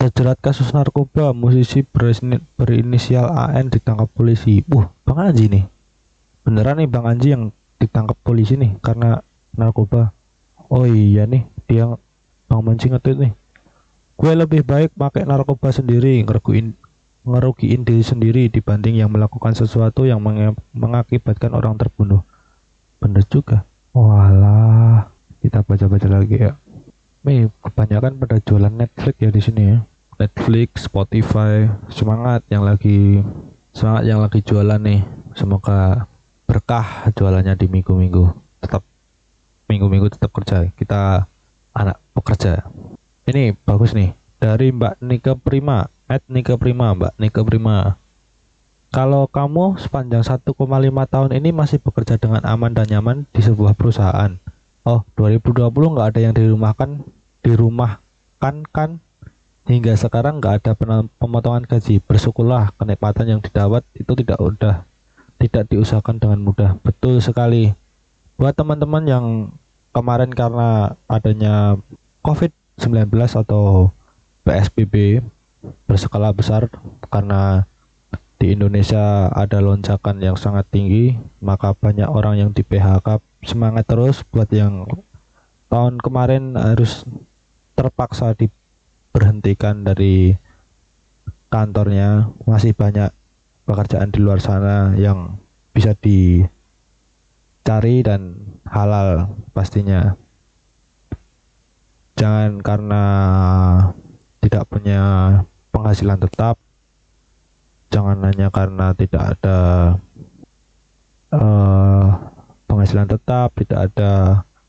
terjerat 0.00 0.40
kasus 0.40 0.72
narkoba 0.72 1.36
musisi 1.36 1.84
berinisial 2.56 3.28
AN 3.28 3.68
ditangkap 3.68 4.08
polisi. 4.16 4.64
Wah 4.72 4.88
Bang 5.04 5.20
Anji 5.20 5.52
nih. 5.52 5.68
Beneran 6.40 6.80
nih 6.80 6.88
Bang 6.88 7.04
Anji 7.04 7.36
yang 7.36 7.52
ditangkap 7.76 8.16
polisi 8.24 8.56
nih 8.56 8.80
karena 8.80 9.20
narkoba. 9.52 10.16
Oh 10.72 10.88
iya 10.88 11.28
nih 11.28 11.44
dia 11.68 11.84
Bang 12.48 12.64
Manji 12.64 12.88
ngetweet 12.88 13.28
nih. 13.28 13.32
Gue 14.16 14.32
lebih 14.32 14.64
baik 14.64 14.96
pakai 14.96 15.28
narkoba 15.28 15.68
sendiri 15.68 16.24
ngerugiin 16.24 16.72
ngerugiin 17.20 17.84
diri 17.84 18.00
sendiri 18.00 18.48
dibanding 18.48 18.96
yang 18.96 19.12
melakukan 19.12 19.52
sesuatu 19.52 20.08
yang 20.08 20.24
mengakibatkan 20.72 21.52
orang 21.52 21.76
terbunuh. 21.76 22.24
Bener 22.96 23.20
juga. 23.28 23.68
Walah 23.92 25.12
kita 25.44 25.60
baca-baca 25.60 26.08
lagi 26.08 26.36
ya. 26.40 26.56
Nih, 27.20 27.52
kebanyakan 27.60 28.16
pada 28.16 28.40
jualan 28.40 28.72
Netflix 28.72 29.14
ya 29.20 29.28
di 29.28 29.42
sini 29.44 29.62
ya. 29.76 29.78
Netflix, 30.20 30.84
Spotify, 30.84 31.72
semangat 31.88 32.44
yang 32.52 32.60
lagi 32.68 33.24
semangat 33.72 34.04
yang 34.04 34.20
lagi 34.20 34.44
jualan 34.44 34.76
nih. 34.76 35.00
Semoga 35.32 36.04
berkah 36.44 37.08
jualannya 37.16 37.56
di 37.56 37.66
minggu-minggu. 37.72 38.28
Tetap 38.60 38.84
minggu-minggu 39.72 40.12
tetap 40.12 40.28
kerja. 40.36 40.68
Kita 40.76 41.24
anak 41.72 41.96
pekerja. 42.12 42.68
Ini 43.24 43.56
bagus 43.64 43.96
nih 43.96 44.12
dari 44.36 44.68
Mbak 44.68 45.00
Nika 45.00 45.32
Prima 45.40 45.88
At 46.10 46.26
Nika 46.26 46.58
Prima, 46.58 46.90
Mbak 46.90 47.22
Nika 47.22 47.40
Prima. 47.46 47.94
Kalau 48.90 49.30
kamu 49.30 49.78
sepanjang 49.78 50.26
1,5 50.26 50.58
tahun 51.06 51.30
ini 51.38 51.54
masih 51.54 51.78
bekerja 51.78 52.18
dengan 52.18 52.42
aman 52.42 52.74
dan 52.74 52.90
nyaman 52.90 53.30
di 53.30 53.38
sebuah 53.38 53.78
perusahaan. 53.78 54.34
Oh, 54.82 55.06
2020 55.14 55.70
nggak 55.70 56.08
ada 56.10 56.20
yang 56.20 56.34
dirumahkan, 56.34 57.06
dirumahkan 57.46 58.66
kan? 58.74 58.98
Hingga 59.68 59.96
sekarang 59.98 60.40
nggak 60.40 60.64
ada 60.64 60.72
pemotongan 61.20 61.68
gaji. 61.68 62.00
Bersyukurlah 62.00 62.72
kenikmatan 62.80 63.26
yang 63.36 63.40
didapat 63.40 63.84
itu 63.92 64.12
tidak 64.16 64.38
udah 64.40 64.74
tidak 65.40 65.64
diusahakan 65.72 66.16
dengan 66.20 66.40
mudah. 66.44 66.70
Betul 66.84 67.20
sekali. 67.24 67.72
Buat 68.40 68.56
teman-teman 68.56 69.04
yang 69.04 69.26
kemarin 69.92 70.32
karena 70.32 70.96
adanya 71.08 71.76
COVID-19 72.24 73.08
atau 73.16 73.92
PSBB 74.44 75.24
berskala 75.84 76.32
besar 76.32 76.72
karena 77.12 77.68
di 78.40 78.56
Indonesia 78.56 79.28
ada 79.28 79.60
lonjakan 79.60 80.16
yang 80.24 80.36
sangat 80.40 80.64
tinggi, 80.72 81.12
maka 81.44 81.76
banyak 81.76 82.08
orang 82.08 82.40
yang 82.40 82.50
di 82.56 82.64
PHK. 82.64 83.20
Semangat 83.44 83.84
terus 83.84 84.24
buat 84.24 84.48
yang 84.48 84.88
tahun 85.68 86.00
kemarin 86.00 86.56
harus 86.56 87.04
terpaksa 87.76 88.32
diberhentikan 89.10 89.82
dari 89.82 90.38
kantornya. 91.50 92.30
Masih 92.46 92.70
banyak 92.78 93.10
pekerjaan 93.66 94.14
di 94.14 94.22
luar 94.22 94.38
sana 94.38 94.94
yang 94.94 95.34
bisa 95.74 95.98
dicari 95.98 96.46
dan 98.06 98.38
halal 98.70 99.34
pastinya. 99.50 100.14
Jangan 102.14 102.62
karena 102.62 103.04
tidak 104.38 104.70
punya 104.70 105.02
penghasilan 105.74 106.22
tetap 106.22 106.54
jangan 107.90 108.22
hanya 108.22 108.48
karena 108.54 108.94
tidak 108.94 109.34
ada 109.36 109.58
eh, 111.34 112.06
penghasilan 112.70 113.10
tetap, 113.10 113.50
tidak 113.58 113.90
ada 113.90 114.12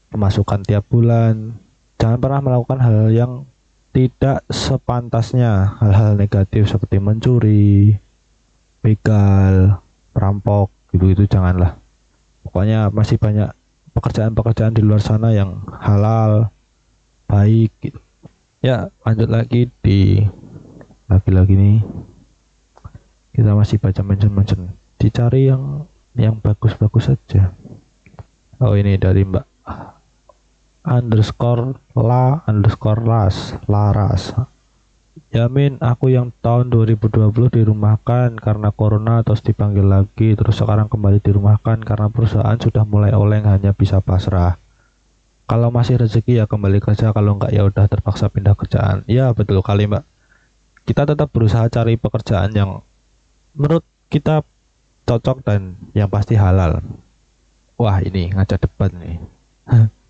pemasukan 0.09 0.65
tiap 0.65 0.83
bulan. 0.89 1.53
Jangan 2.01 2.17
pernah 2.17 2.41
melakukan 2.41 2.79
hal 2.81 3.13
yang 3.13 3.45
tidak 3.91 4.47
sepantasnya, 4.47 5.77
hal-hal 5.83 6.15
negatif 6.15 6.71
seperti 6.71 6.97
mencuri, 6.97 7.99
begal, 8.79 9.83
perampok, 10.15 10.71
gitu-gitu 10.95 11.27
janganlah. 11.27 11.75
Pokoknya 12.47 12.87
masih 12.89 13.19
banyak 13.19 13.51
pekerjaan-pekerjaan 13.91 14.73
di 14.75 14.81
luar 14.81 15.03
sana 15.03 15.35
yang 15.35 15.63
halal, 15.83 16.49
baik 17.27 17.71
gitu. 17.83 17.99
Ya, 18.63 18.93
lanjut 19.03 19.27
lagi 19.27 19.67
di 19.83 20.23
lagi-lagi 21.11 21.59
nih 21.59 21.83
kita 23.35 23.51
masih 23.51 23.83
baca 23.83 23.99
mention-mention 23.99 24.71
dicari 24.95 25.51
yang 25.51 25.83
yang 26.15 26.39
bagus-bagus 26.39 27.11
saja 27.11 27.51
oh 28.63 28.79
ini 28.79 28.95
dari 28.95 29.27
mbak 29.27 29.43
underscore 30.85 31.77
la 31.93 32.45
underscore 32.49 33.01
las 33.05 33.55
laras 33.65 34.33
Yamin 35.31 35.79
aku 35.79 36.11
yang 36.11 36.35
tahun 36.43 36.71
2020 36.71 37.31
dirumahkan 37.51 38.35
karena 38.39 38.69
corona 38.75 39.23
terus 39.23 39.43
dipanggil 39.43 39.87
lagi 39.87 40.35
terus 40.35 40.59
sekarang 40.59 40.91
kembali 40.91 41.23
dirumahkan 41.23 41.83
karena 41.83 42.07
perusahaan 42.11 42.59
sudah 42.59 42.83
mulai 42.83 43.15
oleng 43.15 43.47
hanya 43.47 43.71
bisa 43.71 44.03
pasrah 44.03 44.59
kalau 45.47 45.71
masih 45.71 45.99
rezeki 45.99 46.43
ya 46.43 46.45
kembali 46.47 46.79
kerja 46.83 47.11
kalau 47.15 47.39
enggak 47.39 47.51
ya 47.51 47.63
udah 47.67 47.85
terpaksa 47.87 48.27
pindah 48.31 48.55
kerjaan 48.55 49.03
ya 49.07 49.31
betul 49.31 49.59
kali 49.63 49.87
mbak 49.87 50.03
kita 50.83 51.05
tetap 51.05 51.29
berusaha 51.29 51.69
cari 51.69 51.95
pekerjaan 51.95 52.51
yang 52.51 52.81
menurut 53.53 53.85
kita 54.11 54.43
cocok 55.05 55.43
dan 55.45 55.75
yang 55.93 56.09
pasti 56.11 56.35
halal. 56.35 56.81
Wah 57.77 57.97
ini 58.03 58.33
ngajak 58.33 58.67
debat 58.67 58.91
nih. 58.93 59.17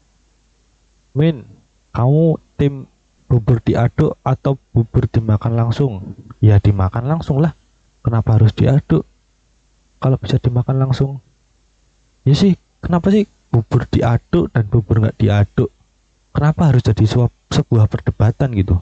Min, 1.11 1.43
kamu 1.91 2.39
tim 2.55 2.87
bubur 3.27 3.59
diaduk 3.63 4.15
atau 4.23 4.55
bubur 4.71 5.07
dimakan 5.07 5.53
langsung? 5.55 6.15
Ya 6.39 6.59
dimakan 6.59 7.07
langsung 7.07 7.39
lah. 7.43 7.55
Kenapa 8.01 8.39
harus 8.39 8.55
diaduk? 8.55 9.03
Kalau 10.01 10.17
bisa 10.17 10.41
dimakan 10.41 10.81
langsung. 10.81 11.21
Ya 12.25 12.33
sih, 12.33 12.57
kenapa 12.81 13.11
sih 13.13 13.27
bubur 13.51 13.85
diaduk 13.87 14.49
dan 14.55 14.65
bubur 14.65 15.03
nggak 15.03 15.19
diaduk? 15.19 15.69
Kenapa 16.31 16.71
harus 16.71 16.81
jadi 16.81 17.03
sebuah, 17.03 17.29
sebuah 17.51 17.85
perdebatan 17.91 18.55
gitu? 18.55 18.79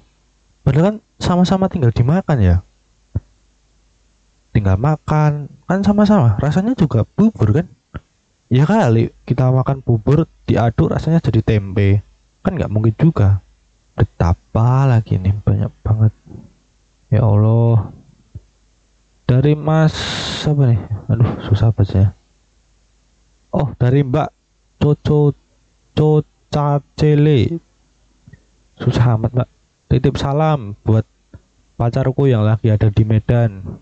Padahal 0.61 0.85
kan 0.85 0.95
sama-sama 1.19 1.67
tinggal 1.67 1.91
dimakan 1.91 2.39
ya 2.39 2.57
tinggal 4.49 4.79
makan 4.79 5.51
kan 5.69 5.79
sama-sama 5.85 6.39
rasanya 6.41 6.73
juga 6.73 7.05
bubur 7.05 7.61
kan 7.61 7.67
ya 8.49 8.65
kali 8.65 9.13
kita 9.27 9.51
makan 9.53 9.85
bubur 9.85 10.25
diaduk 10.49 10.89
rasanya 10.89 11.21
jadi 11.21 11.43
tempe 11.45 12.01
kan 12.49 12.57
nggak 12.57 12.73
mungkin 12.73 12.95
juga? 12.97 13.45
Betapa 13.93 14.89
lagi 14.89 15.21
nih 15.21 15.37
banyak 15.45 15.69
banget. 15.85 16.13
Ya 17.13 17.21
Allah. 17.21 17.93
Dari 19.29 19.53
Mas 19.53 19.93
apa 20.49 20.65
nih? 20.65 20.81
Aduh 21.13 21.29
susah 21.45 21.69
bacanya 21.69 22.17
oh 23.53 23.67
dari 23.77 24.05
Mbak 24.05 24.29
Coco 24.79 25.33
Cocacele 25.99 27.59
susah 28.79 29.19
amat 29.19 29.31
Mbak. 29.35 29.49
Titip 29.89 30.15
salam 30.15 30.77
buat 30.85 31.03
pacarku 31.75 32.29
yang 32.29 32.45
lagi 32.45 32.71
ada 32.71 32.87
di 32.87 33.03
Medan. 33.03 33.81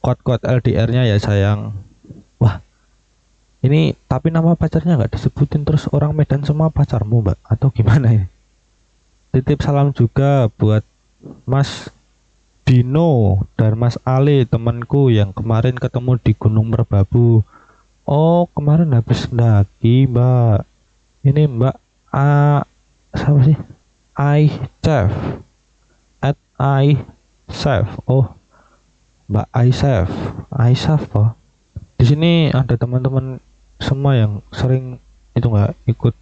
Kode-kode 0.00 0.46
LDR-nya 0.46 1.08
ya 1.10 1.16
sayang. 1.18 1.74
Ini 3.60 3.92
tapi 4.08 4.32
nama 4.32 4.56
pacarnya 4.56 4.96
nggak 4.96 5.12
disebutin 5.16 5.68
terus 5.68 5.84
orang 5.92 6.16
Medan 6.16 6.40
semua 6.40 6.72
pacarmu 6.72 7.20
mbak 7.20 7.36
atau 7.44 7.68
gimana 7.68 8.08
ya? 8.08 8.24
Titip 9.36 9.60
salam 9.60 9.92
juga 9.92 10.48
buat 10.56 10.80
Mas 11.44 11.92
Dino 12.64 13.44
dan 13.60 13.76
Mas 13.76 14.00
Ali 14.08 14.48
temanku 14.48 15.12
yang 15.12 15.36
kemarin 15.36 15.76
ketemu 15.76 16.16
di 16.24 16.32
Gunung 16.32 16.72
Merbabu. 16.72 17.44
Oh 18.08 18.48
kemarin 18.56 18.96
habis 18.96 19.28
mendaki 19.28 20.08
mbak. 20.08 20.64
Ini 21.20 21.44
mbak 21.44 21.76
A 22.10 22.64
siapa 23.12 23.40
sih? 23.44 23.58
I 24.16 24.48
Chef 24.80 25.12
at 26.24 26.36
I 26.56 26.96
Chef. 27.52 27.84
Oh 28.08 28.40
Mbak 29.30 29.46
Aisyaf, 29.54 30.10
Aisyaf 30.50 31.06
apa? 31.14 31.38
Di 31.94 32.02
sini 32.02 32.50
ada 32.50 32.74
teman-teman 32.74 33.38
semua 33.80 34.12
yang 34.14 34.44
sering 34.52 35.00
itu 35.32 35.48
nggak 35.48 35.72
ikut 35.88 36.14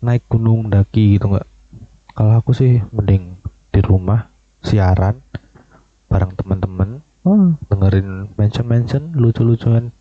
naik 0.00 0.24
gunung 0.26 0.72
daki 0.72 1.20
gitu 1.20 1.30
nggak? 1.30 1.48
Kalau 2.16 2.32
aku 2.40 2.56
sih 2.56 2.80
mending 2.90 3.36
di 3.70 3.80
rumah 3.84 4.32
siaran 4.64 5.20
bareng 6.08 6.32
teman-teman, 6.38 7.04
oh, 7.28 7.52
dengerin 7.68 8.32
mention-mention 8.38 9.12
lucu-lucuan 9.18 9.92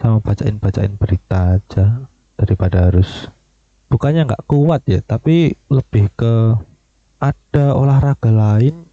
sama 0.00 0.18
bacain-bacain 0.24 0.96
berita 0.96 1.60
aja 1.60 2.08
daripada 2.34 2.90
harus 2.90 3.28
bukannya 3.92 4.24
nggak 4.24 4.46
kuat 4.48 4.82
ya, 4.88 5.04
tapi 5.04 5.52
lebih 5.68 6.08
ke 6.16 6.56
ada 7.20 7.76
olahraga 7.76 8.32
lain 8.32 8.88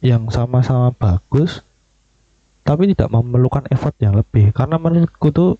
yang 0.00 0.30
sama-sama 0.30 0.94
bagus 0.94 1.65
tapi 2.66 2.90
tidak 2.90 3.14
memerlukan 3.14 3.70
effort 3.70 3.94
yang 4.02 4.18
lebih. 4.18 4.50
Karena 4.50 4.74
menurutku 4.74 5.30
tuh 5.30 5.54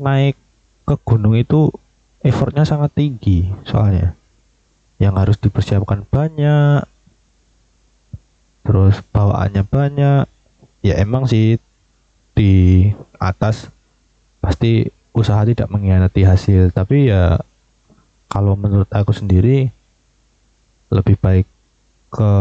naik 0.00 0.40
ke 0.88 0.96
gunung 1.04 1.36
itu 1.36 1.68
effortnya 2.24 2.64
sangat 2.64 2.96
tinggi 2.96 3.52
soalnya. 3.68 4.16
Yang 4.96 5.14
harus 5.20 5.36
dipersiapkan 5.36 6.08
banyak 6.08 6.88
terus 8.64 9.04
bawaannya 9.12 9.64
banyak. 9.68 10.24
Ya 10.80 10.94
emang 10.96 11.28
sih 11.28 11.60
di 12.32 12.88
atas 13.20 13.68
pasti 14.40 14.88
usaha 15.12 15.44
tidak 15.44 15.68
mengkhianati 15.68 16.24
hasil. 16.24 16.72
Tapi 16.72 17.12
ya 17.12 17.36
kalau 18.32 18.56
menurut 18.56 18.88
aku 18.88 19.12
sendiri 19.12 19.68
lebih 20.88 21.20
baik 21.20 21.44
ke 22.08 22.32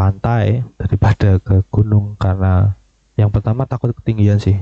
pantai 0.00 0.64
daripada 0.80 1.36
ke 1.36 1.60
gunung 1.68 2.16
karena 2.16 2.72
yang 3.20 3.28
pertama 3.28 3.68
takut 3.68 3.92
ketinggian 3.92 4.40
sih. 4.40 4.56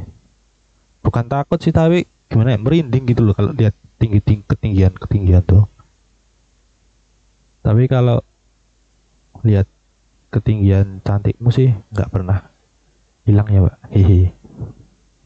Bukan 0.98 1.31
takut 1.31 1.62
sih 1.62 1.70
tapi 1.70 2.11
gimana 2.27 2.59
ya 2.59 2.59
merinding 2.59 3.07
gitu 3.07 3.22
loh 3.22 3.38
kalau 3.38 3.55
lihat 3.55 3.70
tinggi 4.03 4.18
tinggi 4.18 4.42
ketinggian 4.51 4.98
ketinggian 4.98 5.46
tuh. 5.46 5.70
Tapi 7.62 7.87
kalau 7.87 8.18
lihat 9.46 9.70
ketinggian 10.35 10.98
cantikmu 11.07 11.55
sih 11.55 11.70
nggak 11.94 12.11
pernah 12.11 12.42
hilang 13.22 13.46
ya 13.46 13.62
pak. 13.62 13.77
Hihi. 13.94 14.20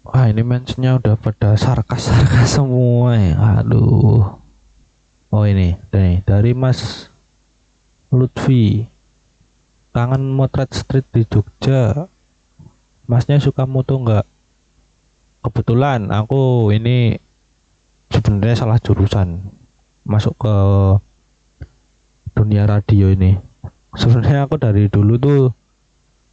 Wah 0.05 0.29
ini 0.29 0.45
mentionnya 0.45 1.01
udah 1.01 1.17
pada 1.17 1.57
sarkas 1.57 2.13
sarkas 2.13 2.53
semua 2.61 3.17
ya. 3.17 3.65
Aduh. 3.65 4.37
Oh 5.33 5.45
ini. 5.49 5.81
Dari 5.89 6.21
dari 6.21 6.53
mas 6.53 7.09
Lutfi 8.13 8.92
kangen 9.93 10.33
motret 10.33 10.73
street 10.73 11.07
di 11.13 11.23
Jogja. 11.29 12.09
Masnya 13.05 13.37
suka 13.39 13.69
moto 13.69 14.01
nggak? 14.01 14.25
Kebetulan 15.45 16.09
aku 16.09 16.73
ini 16.73 17.21
sebenarnya 18.09 18.57
salah 18.57 18.81
jurusan 18.81 19.45
masuk 20.09 20.33
ke 20.41 20.55
dunia 22.33 22.65
radio 22.65 23.13
ini. 23.13 23.37
Sebenarnya 23.93 24.49
aku 24.49 24.57
dari 24.57 24.89
dulu 24.89 25.21
tuh 25.21 25.43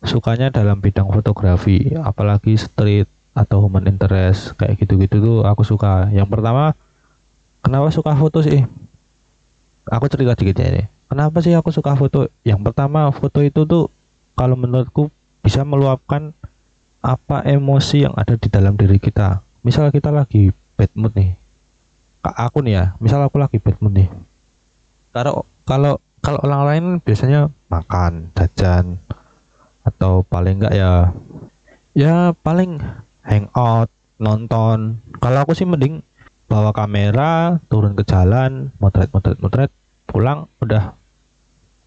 sukanya 0.07 0.47
dalam 0.47 0.79
bidang 0.79 1.11
fotografi 1.11 1.91
apalagi 1.99 2.55
street 2.55 3.11
atau 3.35 3.67
human 3.67 3.83
interest 3.91 4.55
kayak 4.55 4.79
gitu-gitu 4.79 5.19
tuh 5.19 5.37
aku 5.43 5.67
suka. 5.67 6.07
Yang 6.15 6.31
pertama 6.31 6.71
kenapa 7.59 7.91
suka 7.91 8.15
foto 8.15 8.39
sih? 8.39 8.63
Aku 9.89 10.07
cerita 10.07 10.37
dikit 10.37 10.55
ya 10.55 10.69
ini 10.69 10.98
kenapa 11.09 11.41
sih 11.41 11.57
aku 11.57 11.73
suka 11.73 11.97
foto? 11.97 12.29
Yang 12.45 12.61
pertama 12.69 13.09
foto 13.09 13.41
itu 13.41 13.65
tuh 13.65 13.89
kalau 14.37 14.55
menurutku 14.55 15.09
bisa 15.41 15.65
meluapkan 15.65 16.31
apa 17.01 17.43
emosi 17.43 18.07
yang 18.07 18.15
ada 18.15 18.37
di 18.37 18.47
dalam 18.47 18.77
diri 18.77 19.01
kita. 19.01 19.41
Misal 19.65 19.91
kita 19.91 20.13
lagi 20.13 20.53
bad 20.77 20.91
mood 20.95 21.11
nih. 21.17 21.35
Kak 22.19 22.35
aku 22.35 22.63
nih 22.63 22.73
ya 22.77 22.85
misal 23.01 23.19
aku 23.25 23.41
lagi 23.41 23.57
bad 23.57 23.75
mood 23.81 23.97
nih. 23.97 24.09
Kalau 25.11 25.43
kalau 25.65 25.97
kalau 26.19 26.39
orang 26.43 26.63
lain 26.67 26.85
biasanya 27.01 27.49
makan 27.71 28.29
jajan 28.35 28.99
atau 29.87 30.21
paling 30.27 30.59
enggak 30.61 30.75
ya 30.75 31.11
ya 31.95 32.35
paling 32.45 32.79
hangout 33.23 33.89
nonton. 34.19 34.99
Kalau 35.23 35.39
aku 35.43 35.55
sih 35.55 35.65
mending 35.65 36.03
bawa 36.51 36.75
kamera 36.75 37.61
turun 37.71 37.95
ke 37.95 38.03
jalan 38.03 38.73
motret 38.81 39.07
motret 39.13 39.37
motret 39.39 39.71
pulang 40.09 40.49
udah 40.59 40.98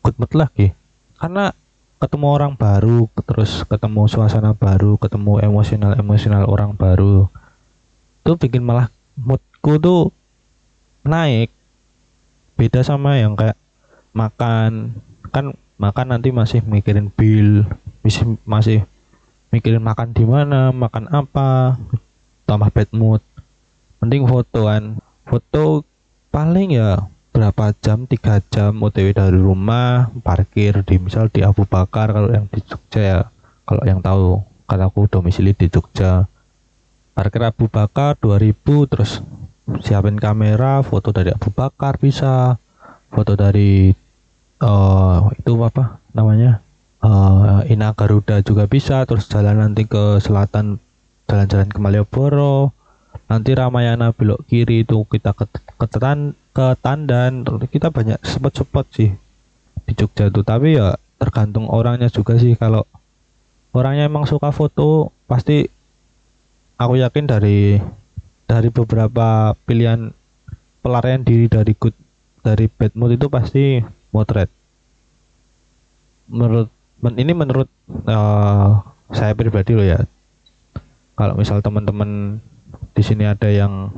good 0.03 0.19
mood 0.19 0.33
lagi 0.35 0.75
karena 1.17 1.55
ketemu 2.03 2.27
orang 2.35 2.53
baru 2.59 3.07
terus 3.25 3.62
ketemu 3.65 4.11
suasana 4.11 4.53
baru 4.53 4.99
ketemu 4.99 5.38
emosional 5.47 5.95
emosional 5.95 6.45
orang 6.51 6.75
baru 6.75 7.31
itu 8.23 8.38
bikin 8.38 8.62
malah 8.62 8.87
moodku 9.19 9.83
tuh 9.83 10.15
naik. 11.03 11.51
Beda 12.55 12.87
sama 12.87 13.18
yang 13.18 13.35
kayak 13.35 13.59
makan. 14.14 14.95
Kan 15.35 15.59
makan 15.74 16.07
nanti 16.14 16.31
masih 16.31 16.62
mikirin 16.62 17.11
bill 17.11 17.66
masih 18.07 18.39
masih 18.47 18.79
mikirin 19.51 19.83
makan 19.83 20.14
di 20.14 20.22
mana 20.22 20.70
makan 20.70 21.11
apa 21.11 21.74
tambah 22.47 22.70
bad 22.70 22.91
mood. 22.95 23.22
Mending 23.99 24.31
foto 24.31 24.70
kan. 24.70 25.03
Foto 25.26 25.83
paling 26.31 26.79
ya 26.79 27.11
berapa 27.33 27.72
jam? 27.80 28.05
Tiga 28.05 28.39
jam 28.53 28.76
OTW 28.78 29.16
dari 29.16 29.41
rumah 29.41 30.12
parkir 30.20 30.85
di 30.85 31.01
misal 31.01 31.33
di 31.33 31.41
Abu 31.41 31.64
Bakar 31.64 32.12
kalau 32.12 32.28
yang 32.28 32.47
di 32.53 32.61
Jogja 32.62 33.01
ya. 33.01 33.20
Kalau 33.64 33.83
yang 33.89 34.05
tahu 34.05 34.45
kalau 34.68 34.85
aku 34.93 35.09
domisili 35.09 35.57
di 35.57 35.66
Jogja. 35.72 36.28
Parkir 37.12 37.45
Abu 37.45 37.68
Bakar 37.68 38.16
2000 38.20 38.89
terus 38.89 39.20
siapin 39.85 40.16
kamera 40.16 40.80
foto 40.80 41.12
dari 41.12 41.33
Abu 41.33 41.49
Bakar 41.53 41.97
bisa. 41.97 42.61
Foto 43.12 43.37
dari 43.37 43.93
eh 44.62 45.18
itu 45.37 45.53
apa 45.61 46.01
namanya? 46.12 46.61
Eh 47.05 47.72
Ina 47.72 47.97
Garuda 47.97 48.45
juga 48.45 48.68
bisa. 48.68 49.05
Terus 49.09 49.28
jalan 49.28 49.61
nanti 49.61 49.89
ke 49.89 50.20
selatan 50.20 50.80
jalan-jalan 51.28 51.68
ke 51.68 51.78
Malioboro. 51.80 52.76
Nanti 53.28 53.57
Ramayana 53.57 54.12
belok 54.12 54.45
kiri 54.49 54.85
itu 54.85 55.05
kita 55.09 55.33
ke 55.33 55.49
ke, 55.53 55.87
Tan- 56.01 56.37
ke 56.53 56.66
Tandan 56.84 57.48
kita 57.68 57.88
banyak 57.88 58.20
spot-spot 58.20 58.86
sih 58.92 59.11
di 59.88 59.92
Jogja 59.96 60.28
tuh 60.28 60.44
tapi 60.44 60.76
ya 60.76 60.94
tergantung 61.16 61.70
orangnya 61.70 62.12
juga 62.12 62.36
sih. 62.36 62.53
Kalau 62.59 62.84
orangnya 63.72 64.11
emang 64.11 64.28
suka 64.28 64.53
foto 64.53 65.14
pasti 65.24 65.64
aku 66.76 67.00
yakin 67.00 67.24
dari 67.30 67.80
dari 68.44 68.68
beberapa 68.68 69.57
pilihan 69.64 70.12
pelarian 70.84 71.22
diri 71.24 71.46
dari 71.48 71.72
good 71.78 71.94
dari 72.42 72.66
bad 72.68 72.92
mood 72.98 73.14
itu 73.14 73.30
pasti 73.30 73.80
motret. 74.11 74.50
Menurut 76.28 76.68
men- 77.00 77.18
ini 77.22 77.32
menurut 77.32 77.70
eh, 78.05 78.70
saya 79.14 79.32
pribadi 79.32 79.72
loh 79.72 79.86
ya. 79.86 80.00
Kalau 81.16 81.38
misal 81.38 81.62
teman-teman 81.62 82.42
di 82.92 83.03
sini 83.05 83.24
ada 83.24 83.46
yang 83.46 83.94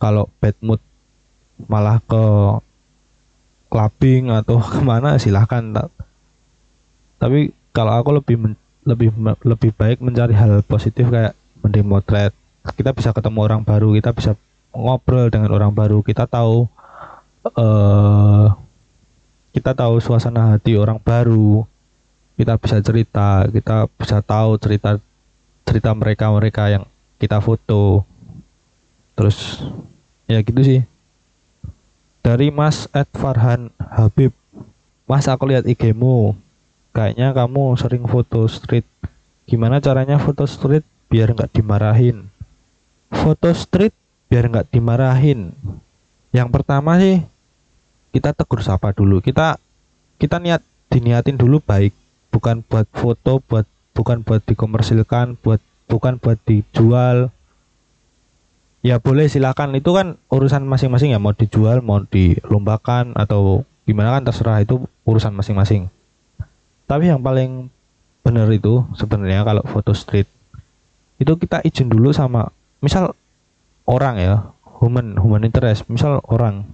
kalau 0.00 0.32
bad 0.40 0.56
mood 0.64 0.80
malah 1.64 1.98
ke 2.04 2.24
clubbing 3.72 4.28
atau 4.28 4.60
ke 4.72 4.80
mana 4.84 5.16
silahkan 5.16 5.64
Ta- 5.72 5.92
tapi 7.16 7.50
kalau 7.72 7.96
aku 7.96 8.10
lebih 8.20 8.36
lebih 8.86 9.10
lebih 9.42 9.70
baik 9.74 9.98
mencari 9.98 10.36
hal 10.36 10.60
positif 10.62 11.08
kayak 11.08 11.32
mending 11.64 11.88
motret 11.88 12.30
kita 12.76 12.92
bisa 12.92 13.10
ketemu 13.10 13.38
orang 13.42 13.60
baru 13.64 13.96
kita 13.96 14.12
bisa 14.12 14.32
ngobrol 14.70 15.32
dengan 15.32 15.50
orang 15.50 15.72
baru 15.72 16.04
kita 16.04 16.28
tahu 16.28 16.68
eh 17.56 18.46
kita 19.56 19.72
tahu 19.72 19.96
suasana 20.04 20.52
hati 20.52 20.76
orang 20.76 21.00
baru 21.00 21.64
kita 22.36 22.60
bisa 22.60 22.76
cerita 22.84 23.48
kita 23.48 23.88
bisa 23.96 24.20
tahu 24.20 24.60
cerita 24.60 25.00
cerita 25.66 25.90
mereka 25.96 26.30
mereka 26.30 26.62
yang 26.70 26.84
kita 27.16 27.40
foto. 27.40 28.04
Terus 29.16 29.64
ya 30.28 30.38
gitu 30.44 30.60
sih 30.60 30.80
dari 32.26 32.50
Mas 32.50 32.90
Ed 32.90 33.06
Farhan 33.14 33.70
Habib 33.78 34.34
Mas 35.06 35.30
aku 35.30 35.46
lihat 35.46 35.62
IG-mu 35.62 36.34
kayaknya 36.90 37.30
kamu 37.30 37.78
sering 37.78 38.02
foto 38.10 38.50
street. 38.50 38.82
Gimana 39.46 39.78
caranya 39.78 40.18
foto 40.18 40.42
street 40.50 40.82
biar 41.06 41.30
nggak 41.30 41.54
dimarahin? 41.54 42.26
Foto 43.14 43.54
street 43.54 43.94
biar 44.26 44.50
nggak 44.50 44.74
dimarahin. 44.74 45.54
Yang 46.34 46.48
pertama 46.50 46.98
sih 46.98 47.22
kita 48.10 48.34
tegur 48.34 48.58
sapa 48.66 48.90
dulu. 48.90 49.22
Kita 49.22 49.62
kita 50.18 50.42
niat 50.42 50.66
diniatin 50.90 51.38
dulu 51.38 51.62
baik. 51.62 51.94
Bukan 52.34 52.66
buat 52.66 52.90
foto 52.90 53.38
buat 53.46 53.70
bukan 53.94 54.26
buat 54.26 54.42
dikomersilkan 54.42 55.38
buat 55.38 55.62
bukan 55.86 56.18
buat 56.18 56.42
dijual 56.42 57.30
ya 58.86 59.02
boleh 59.02 59.26
silakan. 59.26 59.74
Itu 59.74 59.90
kan 59.98 60.22
urusan 60.30 60.62
masing-masing 60.62 61.10
ya. 61.10 61.18
Mau 61.18 61.34
dijual 61.34 61.82
mau 61.82 62.06
dilombakan 62.06 63.18
atau 63.18 63.66
gimana 63.82 64.14
kan 64.14 64.22
terserah. 64.22 64.62
Itu 64.62 64.86
urusan 65.02 65.34
masing-masing. 65.34 65.90
Tapi 66.86 67.10
yang 67.10 67.18
paling 67.18 67.66
benar 68.22 68.46
itu 68.54 68.86
sebenarnya 68.94 69.42
kalau 69.42 69.62
foto 69.66 69.94
street 69.94 70.26
itu 71.22 71.30
kita 71.38 71.62
izin 71.62 71.86
dulu 71.86 72.10
sama 72.10 72.50
misal 72.82 73.14
orang 73.86 74.22
ya 74.22 74.34
human 74.78 75.18
human 75.18 75.42
interest. 75.42 75.90
Misal 75.90 76.22
orang. 76.30 76.70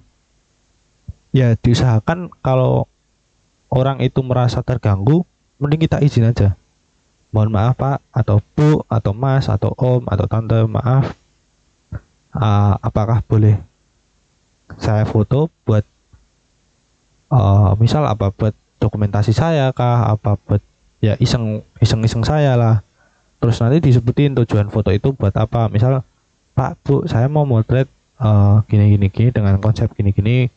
Ya 1.33 1.57
diusahakan 1.57 2.29
kalau 2.45 2.85
orang 3.73 4.05
itu 4.05 4.21
merasa 4.21 4.61
terganggu 4.61 5.25
mending 5.57 5.89
kita 5.89 6.05
izin 6.05 6.29
aja. 6.29 6.61
Mohon 7.33 7.57
maaf 7.57 7.81
pak 7.81 8.05
atau 8.13 8.45
bu 8.53 8.85
atau 8.93 9.17
mas 9.17 9.49
atau 9.49 9.73
om 9.81 10.05
atau 10.05 10.29
tante 10.29 10.61
maaf 10.69 11.17
Ah, 12.33 12.81
apakah 12.81 13.21
boleh 13.29 13.61
saya 14.81 15.05
foto 15.05 15.53
buat 15.69 15.85
ah, 17.29 17.77
misal 17.77 18.09
apa 18.09 18.33
buat 18.33 18.57
dokumentasi 18.81 19.37
saya 19.37 19.69
kah 19.77 20.09
apa 20.17 20.41
buat 20.49 20.65
ya 21.05 21.15
iseng 21.21 21.61
iseng 21.85 22.01
iseng 22.03 22.25
saya 22.25 22.57
lah. 22.57 22.81
Terus 23.43 23.59
nanti 23.61 23.85
disebutin 23.85 24.33
tujuan 24.39 24.73
foto 24.73 24.89
itu 24.95 25.13
buat 25.13 25.35
apa. 25.37 25.69
Misal 25.69 26.01
pak 26.57 26.81
bu 26.85 27.05
saya 27.05 27.29
mau 27.29 27.45
motret 27.45 27.89
eh, 28.17 28.57
gini 28.71 28.97
gini 28.97 29.07
gini 29.13 29.29
dengan 29.29 29.61
konsep 29.61 29.93
gini 29.93 30.13
gini 30.17 30.49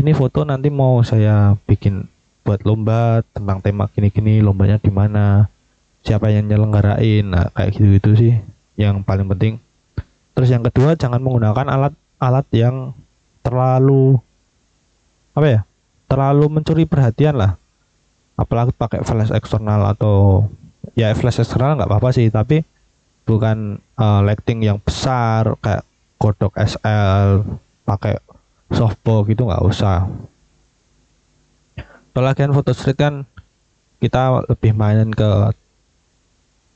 ini 0.00 0.10
foto 0.16 0.42
nanti 0.42 0.72
mau 0.72 1.04
saya 1.04 1.54
bikin 1.68 2.08
buat 2.42 2.64
lomba 2.64 3.20
tentang 3.36 3.60
tema 3.60 3.86
gini 3.92 4.08
gini 4.08 4.40
lombanya 4.40 4.80
di 4.80 4.88
mana 4.90 5.46
siapa 6.02 6.32
yang 6.32 6.48
nyelenggarain. 6.50 7.22
Nah 7.22 7.52
kayak 7.54 7.70
gitu 7.76 7.86
gitu 8.00 8.10
sih 8.18 8.34
yang 8.80 9.04
paling 9.04 9.28
penting 9.28 9.60
terus 10.40 10.56
yang 10.56 10.64
kedua 10.64 10.96
jangan 10.96 11.20
menggunakan 11.20 11.68
alat 11.68 11.92
alat 12.16 12.48
yang 12.56 12.96
terlalu 13.44 14.16
apa 15.36 15.46
ya 15.52 15.60
terlalu 16.08 16.48
mencuri 16.48 16.88
perhatian 16.88 17.36
lah. 17.36 17.60
Apalagi 18.40 18.72
pakai 18.72 19.04
flash 19.04 19.28
eksternal 19.36 19.84
atau 19.92 20.48
ya 20.96 21.12
flash 21.12 21.44
eksternal 21.44 21.76
nggak 21.76 21.92
apa-apa 21.92 22.16
sih 22.16 22.32
tapi 22.32 22.64
bukan 23.28 23.76
eh, 23.76 24.20
lighting 24.24 24.64
yang 24.64 24.80
besar 24.80 25.60
kayak 25.60 25.84
kodok 26.16 26.56
SL 26.56 27.44
pakai 27.84 28.16
softbox 28.72 29.28
gitu 29.28 29.44
nggak 29.44 29.60
usah. 29.60 30.08
Apalagi 32.16 32.48
kan 32.48 32.56
foto 32.56 32.72
street 32.72 32.96
kan 32.96 33.28
kita 34.00 34.48
lebih 34.48 34.72
mainin 34.72 35.12
ke 35.12 35.52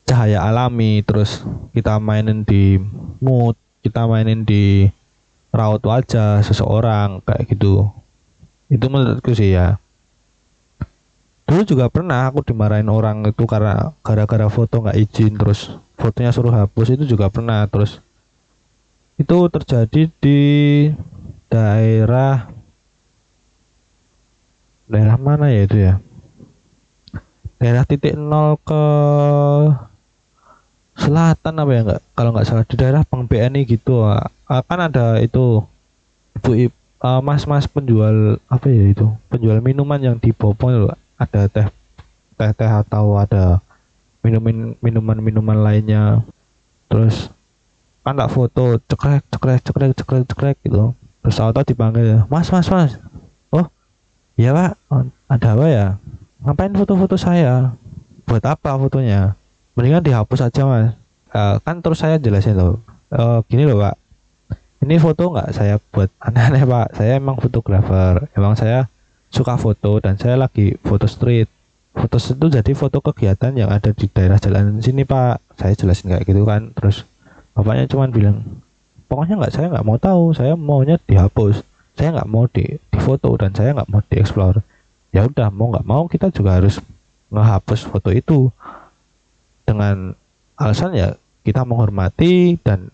cahaya 0.04 0.44
alami 0.44 1.00
terus 1.00 1.42
kita 1.72 1.96
mainin 1.96 2.44
di 2.44 2.76
mood 3.24 3.56
kita 3.84 4.08
mainin 4.08 4.48
di 4.48 4.88
raut 5.52 5.84
wajah 5.84 6.40
seseorang 6.40 7.20
kayak 7.22 7.52
gitu. 7.52 7.92
Itu 8.72 8.88
menurutku 8.88 9.36
sih 9.36 9.54
ya. 9.54 9.78
Dulu 11.44 11.62
juga 11.68 11.92
pernah 11.92 12.24
aku 12.26 12.40
dimarahin 12.40 12.88
orang 12.88 13.28
itu 13.28 13.44
karena 13.44 13.92
gara-gara 14.00 14.48
foto 14.48 14.80
nggak 14.80 14.96
izin 14.96 15.36
terus 15.36 15.76
fotonya 16.00 16.32
suruh 16.32 16.50
hapus 16.50 16.96
itu 16.96 17.04
juga 17.04 17.28
pernah 17.28 17.68
terus 17.68 18.00
itu 19.20 19.36
terjadi 19.52 20.08
di 20.18 20.40
daerah 21.52 22.48
daerah 24.88 25.16
mana 25.20 25.52
ya 25.52 25.62
itu 25.68 25.76
ya? 25.76 25.94
Daerah 27.60 27.84
titik 27.84 28.16
nol 28.16 28.56
ke 28.64 28.84
selatan 31.04 31.54
apa 31.60 31.70
ya 31.70 31.80
enggak 31.84 32.02
kalau 32.16 32.30
nggak 32.32 32.46
salah 32.48 32.64
di 32.64 32.74
daerah 32.80 33.02
Pang 33.04 33.28
BNI 33.28 33.68
gitu 33.68 34.00
ah, 34.08 34.32
ah, 34.48 34.64
ada 34.64 35.20
itu 35.20 35.60
ibu 36.40 36.50
ibu 36.56 36.76
mas-mas 37.20 37.68
penjual 37.68 38.40
apa 38.48 38.66
ya 38.72 38.84
itu? 38.88 39.06
Penjual 39.28 39.60
minuman 39.60 40.00
yang 40.00 40.16
di 40.16 40.32
Bopong 40.32 40.72
itu 40.72 40.88
ada 41.20 41.42
teh 41.52 41.68
teh 42.40 42.50
teh 42.56 42.70
atau 42.70 43.20
ada 43.20 43.60
minuman 44.24 44.72
minuman 44.80 45.18
minuman 45.20 45.58
lainnya. 45.60 46.24
Terus 46.88 47.28
kan 48.00 48.16
tak 48.16 48.32
foto 48.32 48.80
cekrek 48.88 49.20
cekrek 49.28 49.60
cekrek 49.60 49.92
cekrek 49.92 50.24
cekrek 50.32 50.56
gitu. 50.64 50.96
Terus 51.20 51.40
auto 51.40 51.60
dipanggil 51.60 52.24
mas 52.32 52.48
mas 52.48 52.68
mas. 52.72 52.96
Oh 53.52 53.68
iya 54.40 54.56
pak. 54.56 54.72
Ada 55.28 55.48
apa 55.52 55.66
ya? 55.68 55.86
Ngapain 56.44 56.72
foto-foto 56.72 57.16
saya? 57.20 57.76
Buat 58.24 58.44
apa 58.48 58.80
fotonya 58.80 59.36
mendingan 59.74 60.02
dihapus 60.02 60.46
aja 60.46 60.62
mas. 60.66 60.94
Eh, 61.34 61.56
kan 61.66 61.82
terus 61.82 61.98
saya 61.98 62.16
jelasin 62.22 62.54
loh. 62.54 62.78
Eh, 63.10 63.38
gini 63.50 63.66
loh 63.66 63.82
pak. 63.82 63.94
Ini 64.86 65.00
foto 65.02 65.34
nggak 65.34 65.50
saya 65.50 65.76
buat 65.90 66.10
aneh-aneh 66.26 66.62
pak? 66.62 66.94
Saya 66.94 67.18
emang 67.18 67.36
fotografer. 67.42 68.30
Emang 68.38 68.54
saya 68.54 68.86
suka 69.34 69.58
foto 69.58 69.98
dan 69.98 70.14
saya 70.14 70.38
lagi 70.38 70.78
foto 70.86 71.10
street. 71.10 71.50
Foto 71.94 72.18
itu 72.18 72.46
jadi 72.50 72.72
foto 72.74 72.98
kegiatan 72.98 73.54
yang 73.54 73.70
ada 73.70 73.94
di 73.94 74.06
daerah 74.10 74.38
jalan 74.38 74.78
sini 74.78 75.02
pak. 75.02 75.42
Saya 75.58 75.74
jelasin 75.74 76.14
kayak 76.14 76.24
gitu 76.26 76.46
kan. 76.46 76.70
Terus 76.78 77.02
bapaknya 77.54 77.90
cuman 77.90 78.10
bilang 78.14 78.36
pokoknya 79.10 79.42
nggak 79.42 79.52
saya 79.54 79.66
nggak 79.74 79.86
mau 79.86 79.98
tahu. 79.98 80.34
Saya 80.38 80.54
maunya 80.54 81.02
dihapus. 81.02 81.66
Saya 81.98 82.14
nggak 82.14 82.30
mau 82.30 82.46
di 82.50 82.78
difoto 82.90 83.34
dan 83.34 83.50
saya 83.54 83.74
nggak 83.74 83.90
mau 83.90 84.02
dieksplor. 84.06 84.62
Ya 85.14 85.26
udah 85.26 85.50
mau 85.50 85.70
nggak 85.70 85.86
mau 85.86 86.06
kita 86.06 86.30
juga 86.30 86.58
harus 86.58 86.78
ngehapus 87.34 87.90
foto 87.90 88.14
itu 88.14 88.50
dengan 89.64 90.16
alasan 90.54 90.94
ya 90.94 91.08
kita 91.44 91.66
menghormati 91.66 92.56
dan 92.62 92.88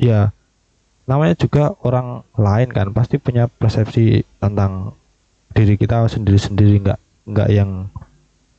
ya 0.00 0.32
namanya 1.10 1.34
juga 1.36 1.74
orang 1.82 2.22
lain 2.38 2.70
kan 2.70 2.88
pasti 2.94 3.18
punya 3.18 3.50
persepsi 3.50 4.22
tentang 4.38 4.94
diri 5.50 5.74
kita 5.74 6.06
sendiri-sendiri 6.06 6.86
nggak 6.86 7.00
nggak 7.26 7.48
yang 7.50 7.90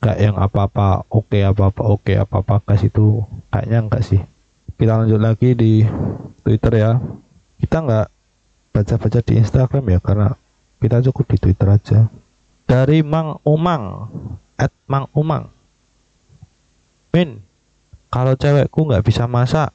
nggak 0.02 0.18
yang 0.18 0.36
apa-apa 0.36 1.06
oke 1.08 1.40
apa-apa 1.40 1.82
oke 1.86 2.14
apa-apa 2.18 2.60
gas 2.66 2.84
itu 2.84 3.22
kayaknya 3.54 3.80
enggak 3.86 4.04
sih. 4.04 4.22
Kita 4.76 4.98
lanjut 4.98 5.22
lagi 5.22 5.54
di 5.54 5.86
Twitter 6.42 6.74
ya. 6.82 6.92
Kita 7.62 7.86
nggak 7.86 8.08
baca-baca 8.74 9.20
di 9.22 9.34
Instagram 9.38 9.86
ya 9.94 10.00
karena 10.02 10.28
kita 10.82 11.06
cukup 11.10 11.26
di 11.32 11.38
Twitter 11.38 11.68
aja. 11.70 12.00
Dari 12.66 13.06
Mang 13.06 13.38
Umang 13.46 14.10
at 14.58 14.74
Mang 14.90 15.06
Umang. 15.14 15.54
Min 17.14 17.46
kalau 18.14 18.34
cewekku 18.38 18.80
nggak 18.90 19.04
bisa 19.08 19.26
masak 19.26 19.72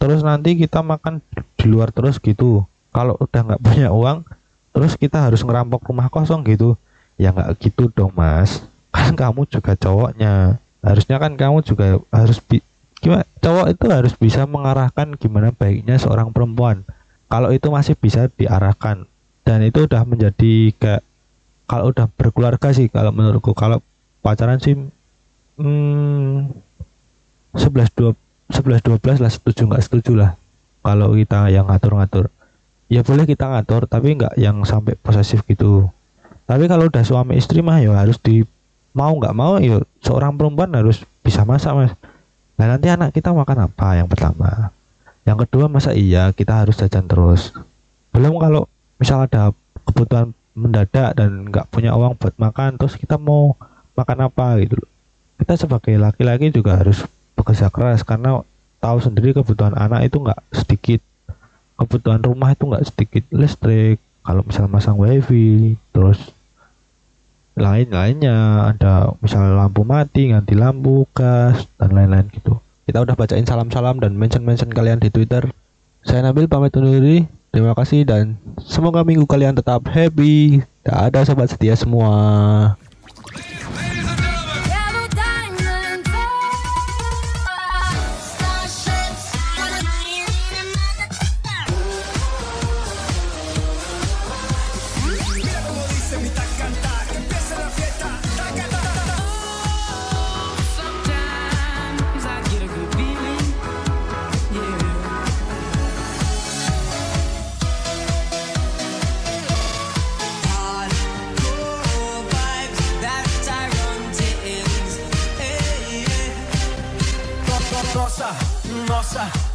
terus 0.00 0.20
nanti 0.26 0.58
kita 0.58 0.82
makan 0.82 1.22
di 1.58 1.66
luar 1.70 1.94
terus 1.94 2.18
gitu. 2.18 2.66
Kalau 2.90 3.14
udah 3.22 3.40
nggak 3.46 3.62
punya 3.66 3.88
uang 3.94 4.26
terus 4.72 4.96
kita 4.98 5.28
harus 5.30 5.40
ngerampok 5.46 5.84
rumah 5.88 6.08
kosong 6.12 6.42
gitu. 6.46 6.74
Ya 7.20 7.30
nggak 7.34 7.58
gitu 7.62 7.88
dong 7.92 8.12
mas. 8.18 8.64
Kan 8.94 9.14
kamu 9.20 9.46
juga 9.48 9.72
cowoknya. 9.78 10.58
Harusnya 10.82 11.16
kan 11.22 11.32
kamu 11.38 11.62
juga 11.62 12.02
harus 12.10 12.38
bi- 12.42 12.64
gimana? 12.98 13.24
Cowok 13.42 13.66
itu 13.74 13.84
harus 13.90 14.12
bisa 14.18 14.42
mengarahkan 14.48 15.14
gimana 15.18 15.54
baiknya 15.54 15.96
seorang 16.02 16.34
perempuan. 16.34 16.82
Kalau 17.30 17.54
itu 17.54 17.70
masih 17.72 17.94
bisa 17.96 18.28
diarahkan. 18.34 19.06
Dan 19.42 19.62
itu 19.66 19.86
udah 19.90 20.02
menjadi 20.06 20.70
kayak 20.78 21.02
kalau 21.70 21.90
udah 21.94 22.06
berkeluarga 22.18 22.68
sih 22.74 22.88
kalau 22.90 23.10
menurutku. 23.14 23.54
Kalau 23.56 23.80
pacaran 24.22 24.58
sih 24.62 24.74
hmm, 25.58 26.52
11 27.56 27.92
12 27.94 28.16
11 28.52 28.84
12 29.00 29.22
lah 29.24 29.32
setuju 29.32 29.62
nggak 29.68 29.84
setuju 29.84 30.12
lah. 30.16 30.30
Kalau 30.82 31.14
kita 31.16 31.48
yang 31.48 31.68
ngatur-ngatur. 31.68 32.28
Ya 32.92 33.00
boleh 33.00 33.24
kita 33.24 33.48
ngatur 33.48 33.88
tapi 33.88 34.12
nggak 34.18 34.36
yang 34.36 34.60
sampai 34.68 34.98
posesif 35.00 35.40
gitu. 35.48 35.88
Tapi 36.44 36.68
kalau 36.68 36.92
udah 36.92 37.00
suami 37.00 37.40
istri 37.40 37.64
mah 37.64 37.80
ya 37.80 37.96
harus 37.96 38.20
di 38.20 38.44
mau 38.92 39.16
nggak 39.16 39.32
mau 39.32 39.56
ya 39.56 39.80
seorang 40.04 40.36
perempuan 40.36 40.68
harus 40.76 41.00
bisa 41.24 41.48
masak 41.48 41.72
mas. 41.72 41.92
Nah 42.60 42.76
nanti 42.76 42.92
anak 42.92 43.16
kita 43.16 43.32
makan 43.32 43.72
apa 43.72 43.96
yang 43.96 44.08
pertama? 44.10 44.68
Yang 45.24 45.48
kedua 45.48 45.72
masa 45.72 45.96
iya 45.96 46.28
kita 46.36 46.66
harus 46.66 46.76
jajan 46.76 47.08
terus? 47.08 47.56
Belum 48.12 48.36
kalau 48.36 48.68
misal 49.00 49.24
ada 49.24 49.56
kebutuhan 49.88 50.36
mendadak 50.52 51.16
dan 51.16 51.48
nggak 51.48 51.68
punya 51.72 51.96
uang 51.96 52.20
buat 52.20 52.36
makan 52.36 52.76
terus 52.76 53.00
kita 53.00 53.16
mau 53.16 53.56
makan 53.96 54.28
apa 54.28 54.60
gitu 54.60 54.76
kita 55.40 55.56
sebagai 55.56 55.96
laki-laki 55.96 56.52
juga 56.52 56.76
harus 56.76 57.02
bekerja 57.42 57.68
keras 57.74 58.06
karena 58.06 58.46
tahu 58.78 58.98
sendiri 59.02 59.34
kebutuhan 59.34 59.74
anak 59.74 60.06
itu 60.06 60.22
nggak 60.22 60.40
sedikit. 60.54 61.00
Kebutuhan 61.74 62.22
rumah 62.22 62.54
itu 62.54 62.64
nggak 62.70 62.86
sedikit. 62.86 63.22
Listrik 63.34 63.98
kalau 64.22 64.46
misal 64.46 64.70
masang 64.70 64.98
wifi 64.98 65.74
terus 65.90 66.30
lain-lainnya. 67.58 68.70
Ada 68.74 69.18
misal 69.18 69.58
lampu 69.58 69.82
mati 69.82 70.30
ganti 70.30 70.54
lampu 70.54 71.04
gas 71.10 71.66
dan 71.76 71.90
lain-lain 71.94 72.30
gitu. 72.30 72.62
Kita 72.86 73.02
udah 73.02 73.14
bacain 73.14 73.46
salam-salam 73.46 74.02
dan 74.02 74.18
mention-mention 74.18 74.70
kalian 74.74 74.98
di 74.98 75.10
Twitter. 75.10 75.46
Saya 76.02 76.26
Nabil 76.26 76.50
pamit 76.50 76.74
undur 76.74 76.98
diri. 76.98 77.26
Terima 77.52 77.76
kasih 77.76 78.08
dan 78.08 78.40
semoga 78.64 79.04
minggu 79.04 79.28
kalian 79.28 79.54
tetap 79.54 79.84
happy. 79.86 80.64
Ada 80.82 81.22
sobat 81.22 81.52
setia 81.52 81.78
semua 81.78 82.10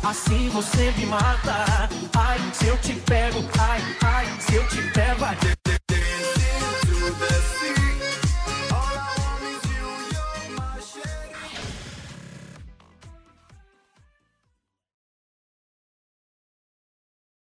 assim 0.09 0.49
você 0.49 0.91
me 0.97 1.05
mata. 1.05 1.89
Ai, 2.15 2.39
se 2.53 2.67
eu 2.67 2.77
te 2.77 2.93
pego, 2.93 3.43
ai, 3.59 3.81
ai, 4.03 4.25
se 4.39 4.55
eu 4.55 4.67
te 4.67 4.81
pego, 4.93 5.25
ai. 5.25 5.56